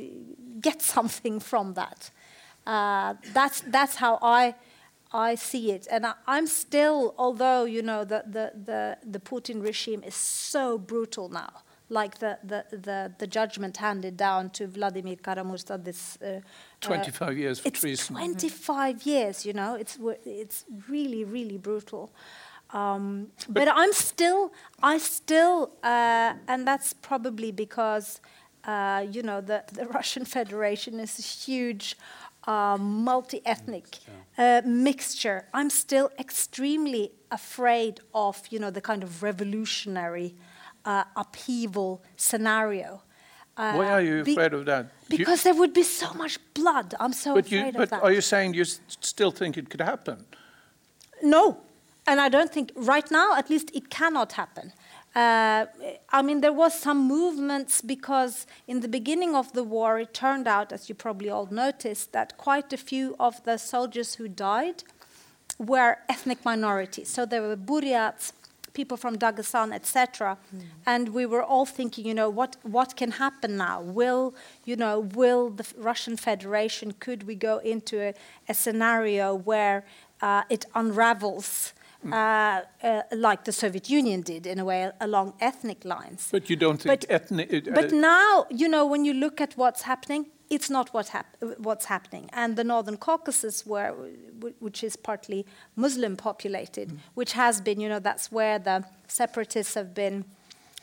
[0.60, 2.12] get something from that.
[2.66, 4.56] Uh, that's that's how I
[5.16, 9.64] I see it, and I, I'm still, although you know the, the, the, the Putin
[9.64, 15.16] regime is so brutal now, like the, the, the, the judgment handed down to Vladimir
[15.16, 16.40] Kara-Murza this uh, uh,
[16.82, 18.16] 25 years for it's treason.
[18.18, 22.12] 25 years, you know, it's, it's really, really brutal.
[22.72, 24.52] Um, but, I'm still,
[24.84, 28.20] I still, uh, and that's probably because,
[28.66, 31.96] uh, you know, the, the Russian Federation is a huge
[32.48, 33.98] uh, multi ethnic
[34.38, 35.46] uh, mixture.
[35.54, 40.36] I'm still extremely afraid of, you know, the kind of revolutionary
[40.86, 43.02] uh, upheaval scenario.
[43.58, 44.86] Why Uh, are you afraid of that?
[45.10, 46.94] You- because there would be so much blood.
[47.00, 48.02] I'm so but afraid you, of that.
[48.02, 50.26] but are you saying you still think it could happen?
[51.24, 51.58] No,
[52.06, 54.74] and I don't think right now, at least, it cannot happen.
[55.16, 55.66] Uh,
[56.10, 60.46] I mean, there was some movements because in the beginning of the war, it turned
[60.46, 64.84] out, as you probably all noticed, that quite a few of the soldiers who died
[65.58, 67.10] were ethnic minorities.
[67.10, 68.34] So there were Buryats,
[68.74, 70.38] people from Dagestan, etc.
[70.86, 73.82] And we were all thinking, you know, what what can happen now?
[73.82, 74.36] Will
[74.66, 75.00] you know?
[75.00, 76.94] Will the Russian Federation?
[77.00, 78.14] Could we go into a,
[78.50, 79.86] a scenario where
[80.22, 81.74] uh, it unravels?
[82.14, 86.28] Uh, uh, like the Soviet Union did, in a way, along ethnic lines.
[86.32, 87.54] But you don't think But- ethnic.
[87.54, 91.36] uh, But now, you know, when you look at what's happening, it's not what hap-
[91.58, 92.30] what's happening.
[92.34, 93.94] And the Northern Caucasus, where,
[94.42, 95.46] wh- which is partly
[95.76, 100.26] Muslim populated, which has been, you know, that's where the separatists have been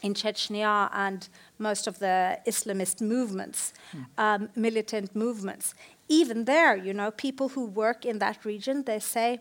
[0.02, 3.72] in Chechnya and most of the Islamist movements,
[4.18, 5.74] um, militant movements.
[6.08, 9.38] Even there, you know, people who work in that region, they say,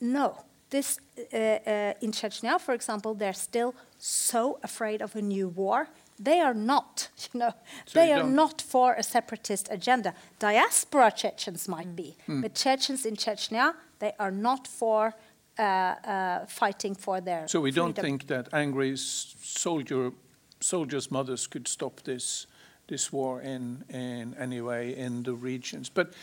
[0.00, 0.44] no.
[0.70, 0.98] This
[1.32, 5.88] uh, uh, in Chechnya, for example, they're still so afraid of a new war.
[6.18, 7.52] They are not, you know,
[7.86, 10.12] So they you are not for a separatist agenda.
[10.38, 12.40] Diaspora Chechens might be, Hmm.
[12.42, 15.14] but Chechens in Chechnya, they are not for
[15.58, 17.46] uh, uh, fighting for their.
[17.48, 20.12] So we don't think that angry soldier
[20.60, 22.46] soldiers' mothers could stop this
[22.88, 25.90] this war in in any way in the regions.
[25.90, 26.14] But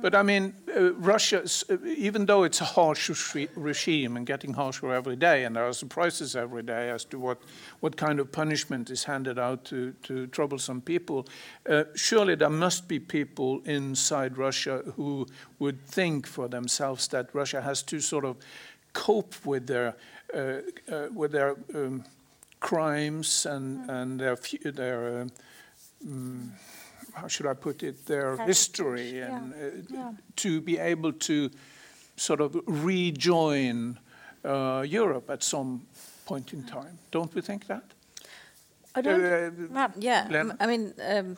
[0.00, 4.54] but I mean, uh, Russia, uh, even though it's a harsh re- regime and getting
[4.54, 7.38] harsher every day, and there are surprises every day as to what
[7.80, 11.26] what kind of punishment is handed out to to troublesome people.
[11.68, 15.26] Uh, surely there must be people inside Russia who
[15.58, 18.36] would think for themselves that Russia has to sort of
[18.92, 19.94] cope with their
[20.34, 20.60] uh,
[20.92, 22.04] uh, with their um,
[22.60, 24.36] crimes and and their
[24.72, 25.26] their
[26.06, 26.50] mm,
[27.20, 30.12] how should I put it their history yeah, and uh, yeah.
[30.36, 31.50] to be able to
[32.16, 33.98] sort of rejoin
[34.44, 35.80] uh, Europe at some
[36.26, 36.98] point in time.
[37.10, 37.82] Don't we think that?
[38.94, 39.90] I don't, Uh, yeah.
[39.98, 40.56] Yeah, Lene?
[40.60, 41.36] I mean, um,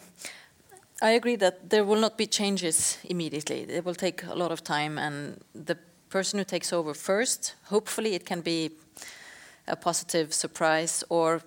[1.03, 3.61] I agree that there will not be changes immediately.
[3.69, 5.77] It will take a lot of time, and the
[6.09, 8.71] person who takes over first, hopefully, it can be
[9.71, 11.43] a positive surprise, or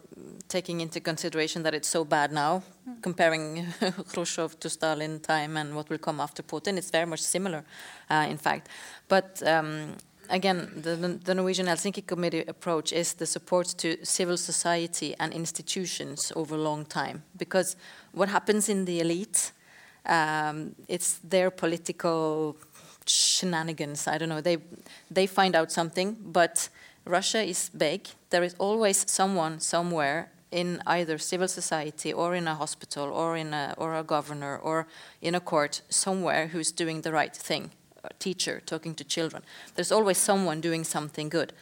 [0.48, 2.64] taking into consideration that it's so bad now,
[3.02, 3.66] comparing
[4.14, 7.64] Khrushchev to Stalin time and what will come after Putin, it's very much similar,
[8.10, 8.70] uh, in fact.
[9.08, 9.96] But um,
[10.30, 16.32] again, the, the Norwegian Helsinki Committee approach is the support to civil society and institutions
[16.36, 17.24] over a long time.
[17.38, 17.76] Because
[18.12, 19.52] what happens in the elite,
[20.06, 22.58] um, it's their political
[23.06, 24.08] shenanigans.
[24.08, 24.42] I don't know.
[24.42, 24.58] They
[25.12, 26.70] they find out something, but
[27.06, 28.08] Russia is big.
[28.30, 33.54] There is always someone somewhere in either civil society or in a hospital or in
[33.54, 34.88] a or a governor or
[35.22, 37.72] in a court somewhere who's doing the right thing.
[38.04, 39.44] A teacher talking to children.
[39.76, 41.54] There's always someone doing something good,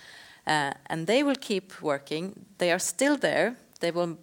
[0.48, 2.46] uh, and they will keep working.
[2.58, 3.56] They are still there.
[3.80, 4.18] They will.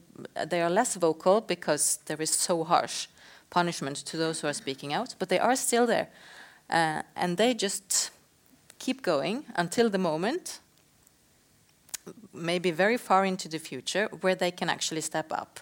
[0.50, 3.08] They are less vocal because there is so harsh
[3.50, 6.08] punishment to those who are speaking out, but they are still there.
[6.70, 8.10] Uh, and they just
[8.78, 10.60] keep going until the moment,
[12.38, 15.60] maybe very far into the future, where they can actually step up.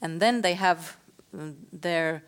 [0.00, 0.96] And then they have
[1.34, 2.22] mm, their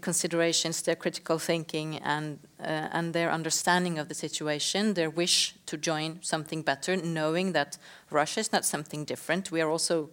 [0.00, 5.76] considerations, their critical thinking, and, uh, and their understanding of the situation, their wish to
[5.76, 7.78] join something better, knowing that
[8.10, 9.50] Russia is not something different.
[9.50, 10.10] We are also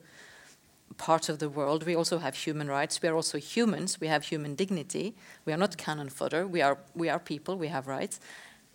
[0.97, 1.86] part of the world.
[1.86, 3.01] We also have human rights.
[3.01, 3.99] We are also humans.
[4.01, 5.15] We have human dignity.
[5.45, 6.45] We are not cannon fodder.
[6.45, 7.55] We are, we are people.
[7.57, 8.20] We have rights.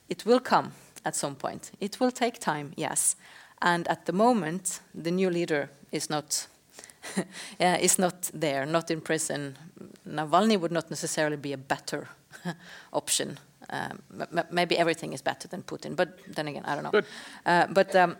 [0.09, 0.73] It will come
[1.05, 1.73] at some point.
[1.81, 3.17] It will take time, yes.
[3.63, 6.47] And at the moment, the new leader is not,
[7.61, 9.57] uh, is not there, not in prison.
[10.07, 12.09] Navalny would not necessarily be a better
[12.93, 13.39] option.
[13.71, 13.99] Um,
[14.51, 16.91] maybe everything is better than Putin, but then again, I don't know.
[16.91, 17.07] But-
[17.47, 18.17] uh, but um,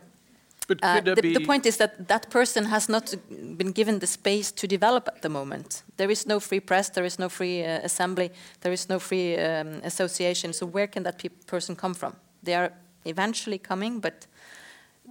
[0.67, 4.53] But uh, the, the point is that that person has not been given the space
[4.53, 5.83] to develop at the moment.
[5.97, 8.31] There is no free press, there is no free uh, assembly,
[8.61, 10.53] there is no free um, association.
[10.55, 12.15] So where can that pe- person come from?
[12.43, 12.71] They are
[13.05, 14.27] eventually coming, but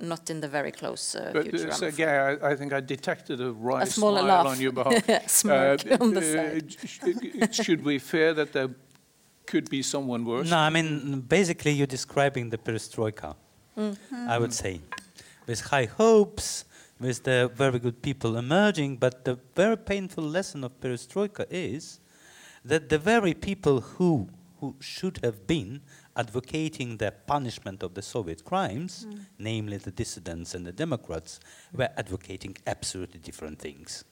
[0.01, 1.69] not in the very close uh, But future.
[1.69, 4.45] uh, I'm I, I think I detected a wry A smile laugh.
[4.47, 5.27] on your behalf.
[5.29, 6.75] Smirk Uh, on the uh, side.
[7.53, 8.69] sh- Should we fear that there
[9.45, 10.49] could be someone worse?
[10.49, 13.35] No, I mean, basically, you're describing the perestroika,
[14.27, 14.81] I would say,
[15.47, 16.65] with high hopes,
[16.99, 18.97] with the very good people emerging.
[18.97, 21.99] But the very painful lesson of perestroika is
[22.65, 24.29] that the very people who,
[24.59, 25.81] who should have been
[26.15, 29.07] advocating the punishment of the Soviet crimes,
[29.39, 31.39] namely the dissidents and the Democrats,
[31.73, 34.03] were advocating absolutely different things.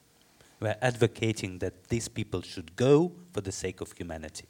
[0.60, 4.46] Were advocating that these people should go for the sake of humanity.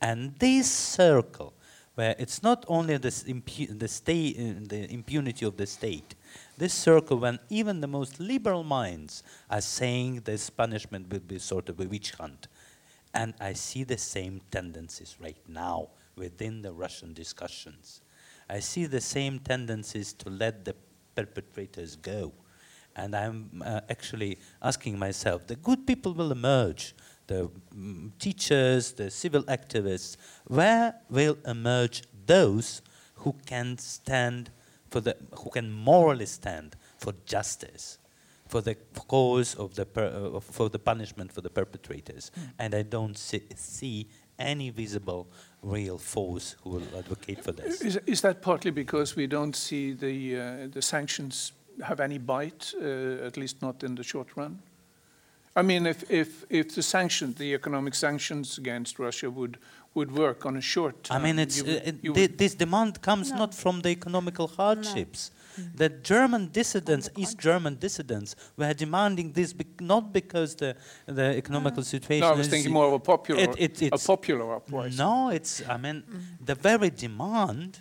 [0.00, 1.52] And this circle,
[1.94, 6.14] where it's not only this impu- the, sta- uh, the impunity of the state,
[6.56, 11.68] this circle when even the most liberal minds are saying this punishment will be sort
[11.68, 12.48] of a witch hunt.
[13.12, 15.88] And I see the same tendencies right now
[16.20, 18.02] within the Russian discussions.
[18.48, 20.74] I see the same tendencies to let the
[21.16, 22.32] perpetrators go.
[22.94, 26.94] And I'm uh, actually asking myself the good people will emerge,
[27.26, 30.16] the mm, teachers, the civil activists.
[30.46, 32.82] Where will emerge those
[33.22, 34.50] who can stand
[34.90, 37.98] for the, who can morally stand for justice?
[38.50, 38.74] for the
[39.06, 43.42] cause of the per, uh, for the punishment for the perpetrators, and I don't see,
[43.54, 44.08] see
[44.40, 45.26] any visible
[45.62, 47.80] real force who will advocate for this.
[47.82, 52.72] Is, is that partly because we don't see the, uh, the sanctions have any bite,
[52.80, 54.58] uh, at least not in the short run?
[55.56, 59.58] I mean, if, if, if the sanctions, the economic sanctions against Russia would,
[59.94, 61.16] would work on a short term.
[61.16, 64.46] I mean, it's you uh, you thi- would- this demand comes not from the economical
[64.46, 65.30] hardships.
[65.74, 70.76] The German dissidents, East German dissidents, were demanding this bec- not because the
[71.06, 72.20] the economical situation.
[72.20, 74.98] no, I was is- thinking more of a popular, It- it- a popular uprising.
[74.98, 76.46] No, it's, I mean, mm.
[76.46, 77.80] the very demand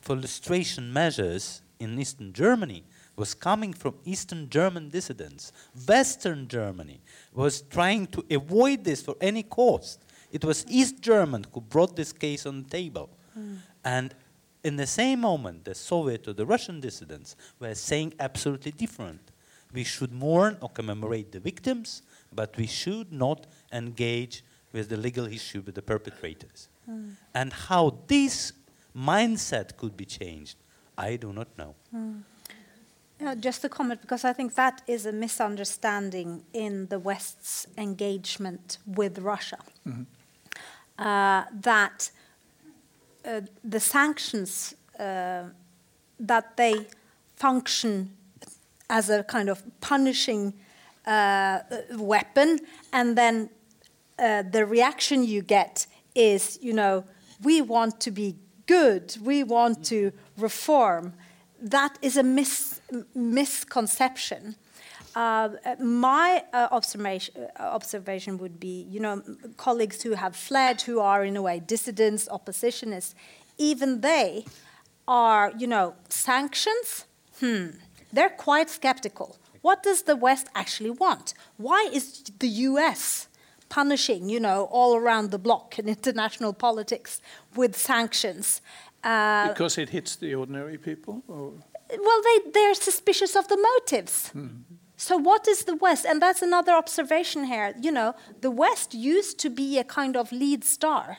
[0.00, 2.84] for lustration measures in Eastern Germany
[3.16, 5.52] was coming from Eastern German dissidents.
[5.86, 7.00] Western Germany
[7.34, 10.00] was trying to avoid this for any cost.
[10.30, 13.10] It was East German who brought this case on the table.
[13.38, 13.58] Mm.
[13.84, 14.14] And
[14.64, 19.20] in the same moment, the Soviet or the Russian dissidents were saying absolutely different.
[19.72, 22.02] We should mourn or commemorate the victims,
[22.32, 26.68] but we should not engage with the legal issue with the perpetrators.
[27.34, 28.52] And how this
[28.96, 30.56] mindset could be changed,
[30.98, 31.74] I do not know.
[33.24, 38.78] Uh, just a comment, because I think that is a misunderstanding in the West's engagement
[38.86, 39.58] with Russia.
[40.98, 42.21] Uh, that uh,
[43.64, 45.44] the sanctions uh,
[46.20, 46.86] that they
[47.36, 48.10] function
[48.88, 50.54] as a kind of punishing
[51.06, 51.60] uh,
[51.96, 52.58] weapon,
[52.92, 53.50] and then
[54.18, 57.04] uh, the reaction you get is, you know,
[57.42, 61.14] we want to be good, we want to reform.
[61.60, 62.80] That is a mis-
[63.14, 64.56] misconception.
[65.14, 65.50] Uh,
[65.80, 69.22] my uh, observation, uh, observation would be, you know,
[69.56, 73.14] colleagues who have fled, who are in a way dissidents, oppositionists,
[73.58, 74.44] even they
[75.06, 77.04] are, you know, sanctions.
[77.40, 77.66] Hmm,
[78.12, 79.36] they're quite skeptical.
[79.60, 81.34] What does the West actually want?
[81.56, 83.28] Why is the U.S.
[83.68, 87.20] punishing, you know, all around the block in international politics
[87.54, 88.60] with sanctions?
[89.04, 91.22] Uh, Because it hits the ordinary people?
[91.28, 91.52] Or?
[91.98, 94.32] well, they, they're suspicious of the motives.
[95.02, 96.06] So, what is the West?
[96.06, 97.74] And that's another observation here.
[97.80, 101.18] You know, the West used to be a kind of lead star.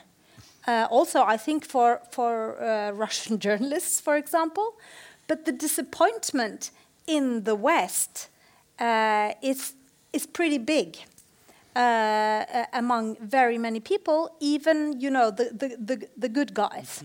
[0.66, 4.78] Uh, also, I think for, for uh, Russian journalists, for example.
[5.26, 6.70] But the disappointment
[7.06, 8.30] in the West
[8.78, 9.74] uh, is,
[10.14, 10.96] is pretty big.
[11.76, 17.02] Uh, uh, among very many people, even you know the the, the, the good guys.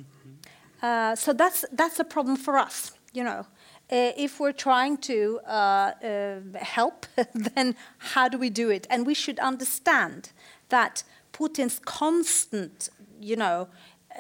[0.81, 2.93] Uh, so that's that's a problem for us.
[3.11, 3.47] You know,
[3.89, 5.49] if we're trying to uh,
[6.03, 8.85] uh, help, then how do we do it?
[8.89, 10.31] And we should understand
[10.69, 13.67] that Putin's constant, you know,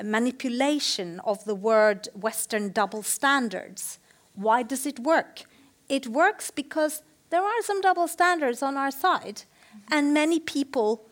[0.03, 3.99] manipulation of the word Western double standards.
[4.35, 5.43] Why does it work?
[5.87, 9.43] It works because there are some double standards on our side,
[9.91, 11.05] and many people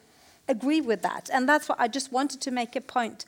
[0.48, 1.30] agree with that.
[1.32, 3.26] And that's why I just wanted to make a point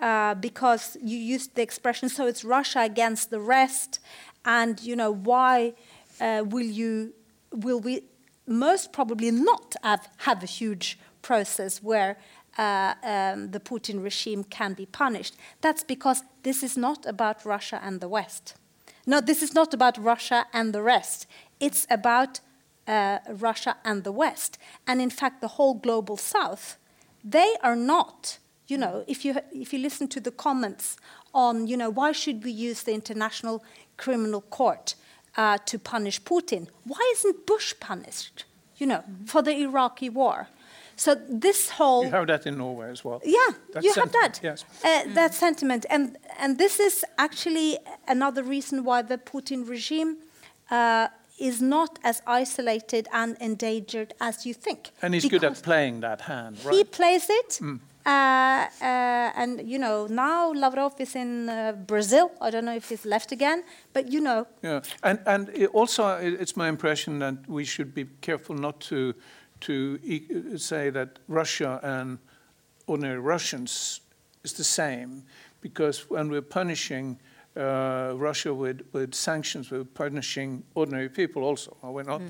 [0.00, 4.00] uh, because you used the expression, so it's Russia against the rest,
[4.44, 5.74] and you know why
[6.20, 7.12] uh, will you
[7.52, 8.02] will we
[8.46, 12.18] most probably not have, have a huge process where
[12.58, 15.36] uh, um, the Putin regime can be punished.
[15.60, 18.54] That's because this is not about Russia and the West.
[19.06, 21.26] No, this is not about Russia and the rest.
[21.60, 22.40] It's about
[22.88, 24.58] uh, Russia and the West.
[24.86, 26.76] And in fact, the whole global South,
[27.22, 28.38] they are not
[28.70, 30.96] You know, if you if you listen to the comments
[31.34, 33.64] on, you know, why should we use the International
[34.04, 34.94] Criminal Court
[35.36, 36.66] uh, to punish Putin?
[36.84, 38.44] Why isn't Bush punished?
[38.80, 40.46] You know, for the Iraqi war.
[40.96, 43.20] So this whole You have that in Norway as well.
[43.24, 44.40] yeah, That you have that.
[44.42, 44.64] yes.
[44.84, 47.78] Uh, That sentiment, and and this is actually
[48.08, 50.16] another reason why the Putin regime
[50.70, 51.06] uh,
[51.38, 54.90] is not as isolated and endangered as you think.
[55.02, 57.60] And he's good at playing that hand, He plays it.
[57.62, 57.76] Uh,
[58.06, 62.30] uh, and you know now Lavrov is in uh, Brazil.
[62.40, 66.16] I don't know if he's left again, but you know Yeah, and and it also
[66.18, 69.14] it's my impression that we should be careful not to
[69.60, 72.18] to e- say that Russia and
[72.86, 74.00] ordinary Russians
[74.44, 75.22] is the same,
[75.60, 77.18] because when we're punishing
[77.56, 82.22] uh, Russia with with sanctions, we're punishing ordinary people also, are we not?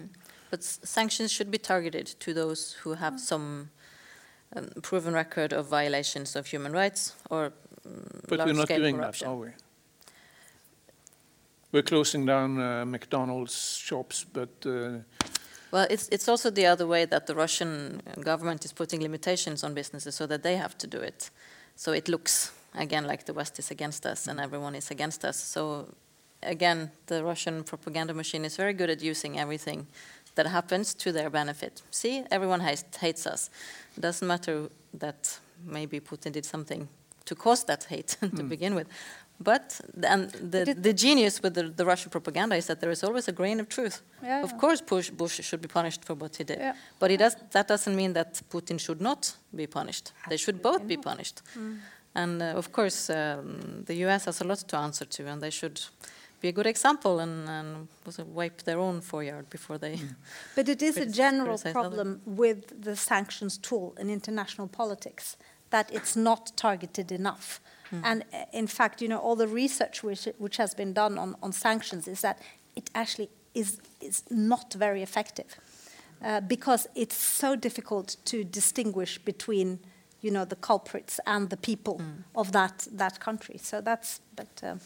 [0.51, 3.71] But s- sanctions should be targeted to those who have some
[4.57, 7.53] um, proven record of violations of human rights or
[7.87, 9.27] mm, But we're not large-scale doing corruption.
[9.29, 9.49] that, are we?
[11.73, 14.99] We're closing down uh, McDonald's shops, but uh,
[15.73, 19.75] Well, it's it's also the other way that the Russian government is putting limitations on
[19.75, 21.31] businesses so that they have to do it.
[21.77, 25.37] So it looks again like the West is against us and everyone is against us.
[25.37, 25.87] So
[26.43, 29.87] again, the Russian propaganda machine is very good at using everything
[30.43, 31.82] that happens to their benefit.
[31.91, 33.51] See, everyone hates, hates us.
[33.97, 34.68] It doesn't matter
[34.99, 36.88] that maybe Putin did something
[37.24, 38.86] to cause that hate to begin with.
[39.43, 39.80] But
[40.12, 43.28] and the, it- the genius with the, the Russian propaganda is that there is always
[43.28, 44.03] a grain of truth.
[44.22, 44.59] Yeah, Of yeah.
[44.59, 46.59] course, Bush, Bush should be punished for what he did.
[46.59, 46.74] Yeah.
[46.99, 50.12] But it does, that doesn't mean that Putin should not be punished.
[50.28, 51.43] They should both be punished.
[52.14, 55.51] And uh, of course, um, the US has a lot to answer to, and they
[55.51, 55.80] should
[56.41, 59.99] be a good example and, and also wipe their own foreyard before they.
[60.57, 65.36] But it is a general criticize other- problem with the sanctions tool in international politics
[65.70, 67.61] that it's not targeted enough.
[68.05, 71.34] And uh, in fact, you know, all the research which, which has been done on,
[71.43, 72.38] on sanctions is that
[72.76, 75.59] it actually is, is not very effective
[76.24, 79.80] uh, because it's so difficult to distinguish between,
[80.20, 82.01] you know, the culprits and the people
[82.34, 83.59] of that, that country.
[83.59, 84.62] So that's, but.
[84.62, 84.76] Uh,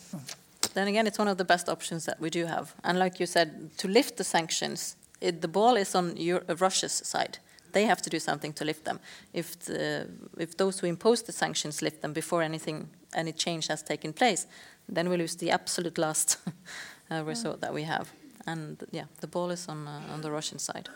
[0.75, 2.75] Then again, it's one of the best options that we do have.
[2.83, 6.57] And like you said, to lift the sanctions, it, the ball is on Euro- uh,
[6.57, 7.39] Russia's side.
[7.72, 9.01] They have to do something to lift them.
[9.33, 10.09] If, the,
[10.39, 14.47] if those who impose the sanctions lift them before anything, any change has taken place,
[14.89, 16.39] then we lose the absolute last
[17.11, 18.12] uh, result that we have.
[18.47, 20.89] And yeah, the ball is on, uh, on the Russian side.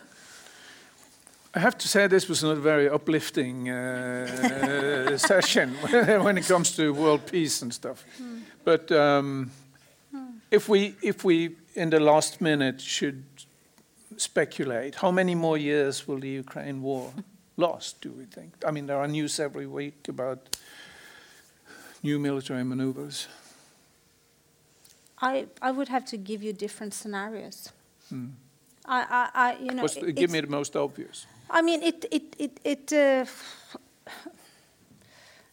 [1.55, 5.70] I have to say this was not a very uplifting uh, session
[6.22, 8.05] when it comes to world peace and stuff.
[8.64, 9.51] But um,
[10.51, 13.24] if we, if we, in the last minute, should
[14.16, 17.12] speculate, how many more years will the Ukraine war
[17.57, 18.01] last?
[18.01, 18.55] Do we think?
[18.66, 20.57] I mean, there are news every week about
[22.03, 23.28] new military maneuvers.
[25.20, 27.72] I, I would have to give you different scenarios.
[28.11, 31.26] I, I, I, you know, What's give me the most obvious.
[31.51, 33.24] I mean, it, it, it, it uh,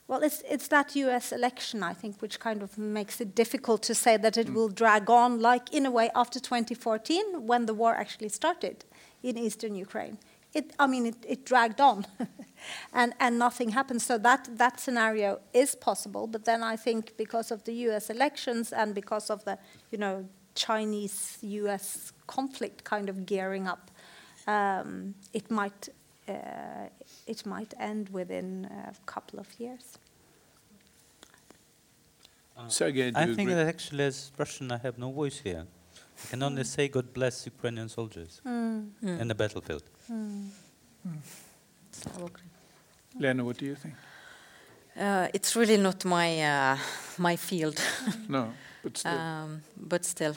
[0.08, 1.32] well, it's, it's that U.S.
[1.32, 5.10] election, I think, which kind of makes it difficult to say that it will drag
[5.10, 8.86] on, like in a way after 2014, when the war actually started
[9.24, 10.20] in eastern Ukraine.
[10.54, 12.06] It, I mean, it, it dragged on,
[12.94, 14.02] and and nothing happened.
[14.02, 16.28] So that that scenario is possible.
[16.28, 18.10] But then I think because of the U.S.
[18.10, 19.58] elections and because of the
[19.92, 22.14] you know Chinese-U.S.
[22.28, 23.92] conflict kind of gearing up,
[24.48, 25.90] um, it might
[26.28, 26.90] Uh,
[27.28, 29.98] it might end within a couple of years.
[32.58, 33.64] Uh, Sergei, do I you think agree?
[33.64, 35.66] that actually, as Russian, I have no voice here.
[36.24, 36.66] I can only mm.
[36.66, 38.90] say God bless Ukrainian soldiers mm.
[39.04, 39.20] Mm.
[39.22, 39.84] in the battlefield.
[43.20, 43.96] Lene, what do you think?
[44.98, 46.78] Uh, it's really not my, uh,
[47.18, 47.82] my field,
[48.30, 50.36] No, but still, um, but still,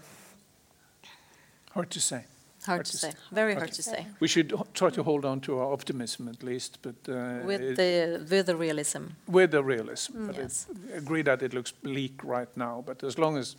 [1.71, 2.25] hard to say.
[2.69, 3.13] Hard to say.
[3.33, 3.77] Very hard Okay.
[3.77, 4.07] to say.
[4.21, 7.61] We should h- try to hold on to our optimism at least, but uh, With
[7.61, 9.03] it- the, with the realism.
[9.27, 10.13] with the realism.
[10.13, 10.67] Mm, but Yes.
[10.95, 13.57] I agree that it looks bleak right now, but as long as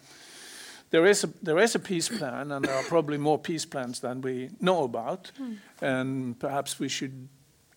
[0.92, 4.00] there is a there is a peace plan, and there are probably more peace plans
[4.00, 5.54] than we know about, hmm.
[5.82, 7.28] and perhaps we should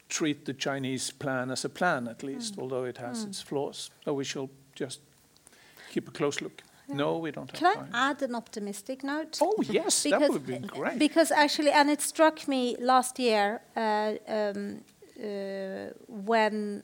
[0.09, 2.63] treat the Chinese plan as a plan at least, hmm.
[2.63, 3.31] although it has hmm.
[3.31, 3.91] its flaws.
[4.05, 5.01] So we shall just
[5.93, 6.63] keep a close look.
[6.97, 7.91] No, we don't have Can I time.
[7.93, 9.39] add an optimistic note?
[9.41, 10.99] Oh yes, that would be great.
[10.99, 14.81] Because actually, and it struck me last year uh, um,
[15.19, 16.83] uh, when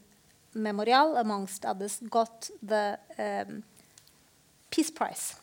[0.54, 3.62] Memorial, amongst others, got the um,
[4.70, 5.36] Peace Prize.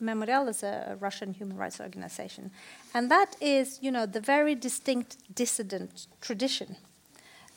[0.00, 2.50] Memorial is a Russian human rights organization,
[2.94, 6.76] and that is, you know, the very distinct dissident tradition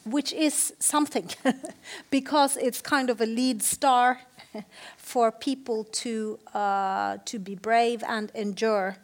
[0.04, 1.30] which is something
[2.10, 4.22] because it's kind of a lead star
[4.98, 8.98] for people to uh, to be brave and endure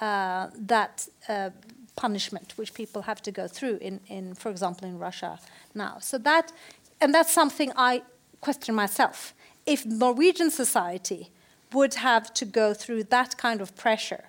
[0.00, 1.50] uh, that uh,
[1.96, 5.38] punishment which people have to go through in, in for example in Russia
[5.74, 5.98] now.
[6.00, 6.52] So that
[7.00, 8.02] and that's something I
[8.40, 9.34] question myself.
[9.66, 11.30] If Norwegian society
[11.72, 14.24] would have to go through that kind of pressure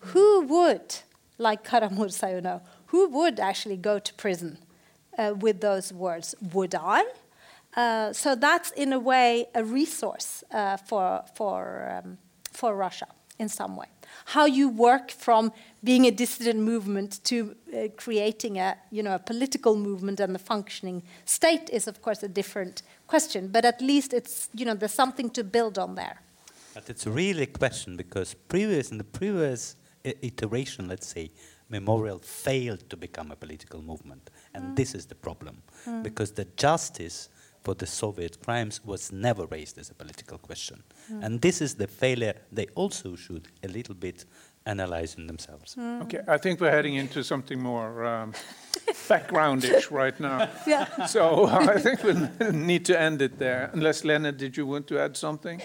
[0.00, 0.96] who would
[1.38, 4.58] like Kara-Murza you know who would actually go to prison
[5.38, 7.04] with those words would I
[7.76, 12.18] uh, so that's in a way a resource uh, for for um,
[12.52, 13.06] for Russia
[13.38, 13.86] in some way.
[14.24, 15.52] How you work from
[15.82, 20.40] being a dissident movement to uh, creating a you know a political movement and the
[20.40, 23.48] functioning state is of course a different question.
[23.48, 26.20] But at least it's you know there's something to build on there.
[26.74, 31.30] But it's really a question because previous in the previous iteration, let's say,
[31.68, 34.76] Memorial failed to become a political movement, and mm.
[34.76, 36.02] this is the problem mm.
[36.02, 37.28] because the justice
[37.62, 40.82] for the Soviet crimes was never raised as a political question.
[41.12, 41.24] Mm.
[41.24, 44.24] And this is the failure they also should a little bit
[44.66, 45.74] analyze in themselves.
[45.74, 46.02] Mm.
[46.02, 48.32] Okay, I think we're heading into something more um,
[49.08, 50.48] backgroundish right now.
[50.66, 51.06] Yeah.
[51.06, 53.70] So I think we we'll need to end it there.
[53.72, 55.60] Unless Lene, did you want to add something?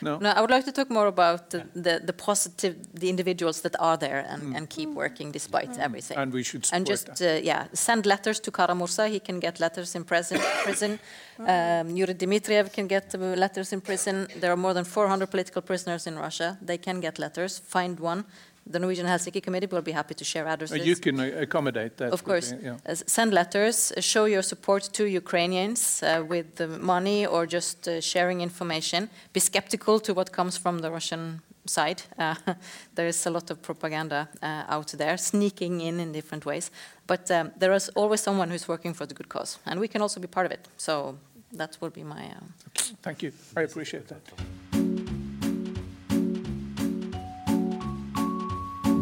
[0.00, 0.18] No?
[0.18, 3.74] no, I would like to talk more about the, the, the positive, the individuals that
[3.80, 4.56] are there and, mm.
[4.56, 5.78] and keep working despite mm.
[5.78, 6.18] everything.
[6.18, 9.08] And we should And just, uh, yeah, send letters to Kara-Murza.
[9.08, 10.40] He can get letters in prison.
[10.62, 10.98] prison.
[11.38, 14.28] Um, Yuri Dmitriev can get uh, letters in prison.
[14.40, 16.58] There are more than 400 political prisoners in Russia.
[16.62, 17.58] They can get letters.
[17.58, 18.24] Find one,
[18.66, 20.80] the Norwegian Helsinki Committee will be happy to share addresses.
[20.80, 22.12] Uh, you can uh, accommodate that.
[22.12, 22.52] Of course.
[22.52, 22.76] Be, yeah.
[22.86, 27.88] uh, send letters, uh, show your support to Ukrainians uh, with the money or just
[27.88, 29.10] uh, sharing information.
[29.32, 32.02] Be skeptical to what comes from the Russian side.
[32.94, 36.70] there is a lot of propaganda out there, sneaking in in different ways.
[37.06, 40.02] But um, there is always someone who's working for the good cause, and we can
[40.02, 40.68] also be part of it.
[40.76, 41.16] So
[41.52, 42.24] that will be my.
[42.68, 42.94] Okay.
[43.02, 43.32] Thank you.
[43.56, 45.13] I appreciate that.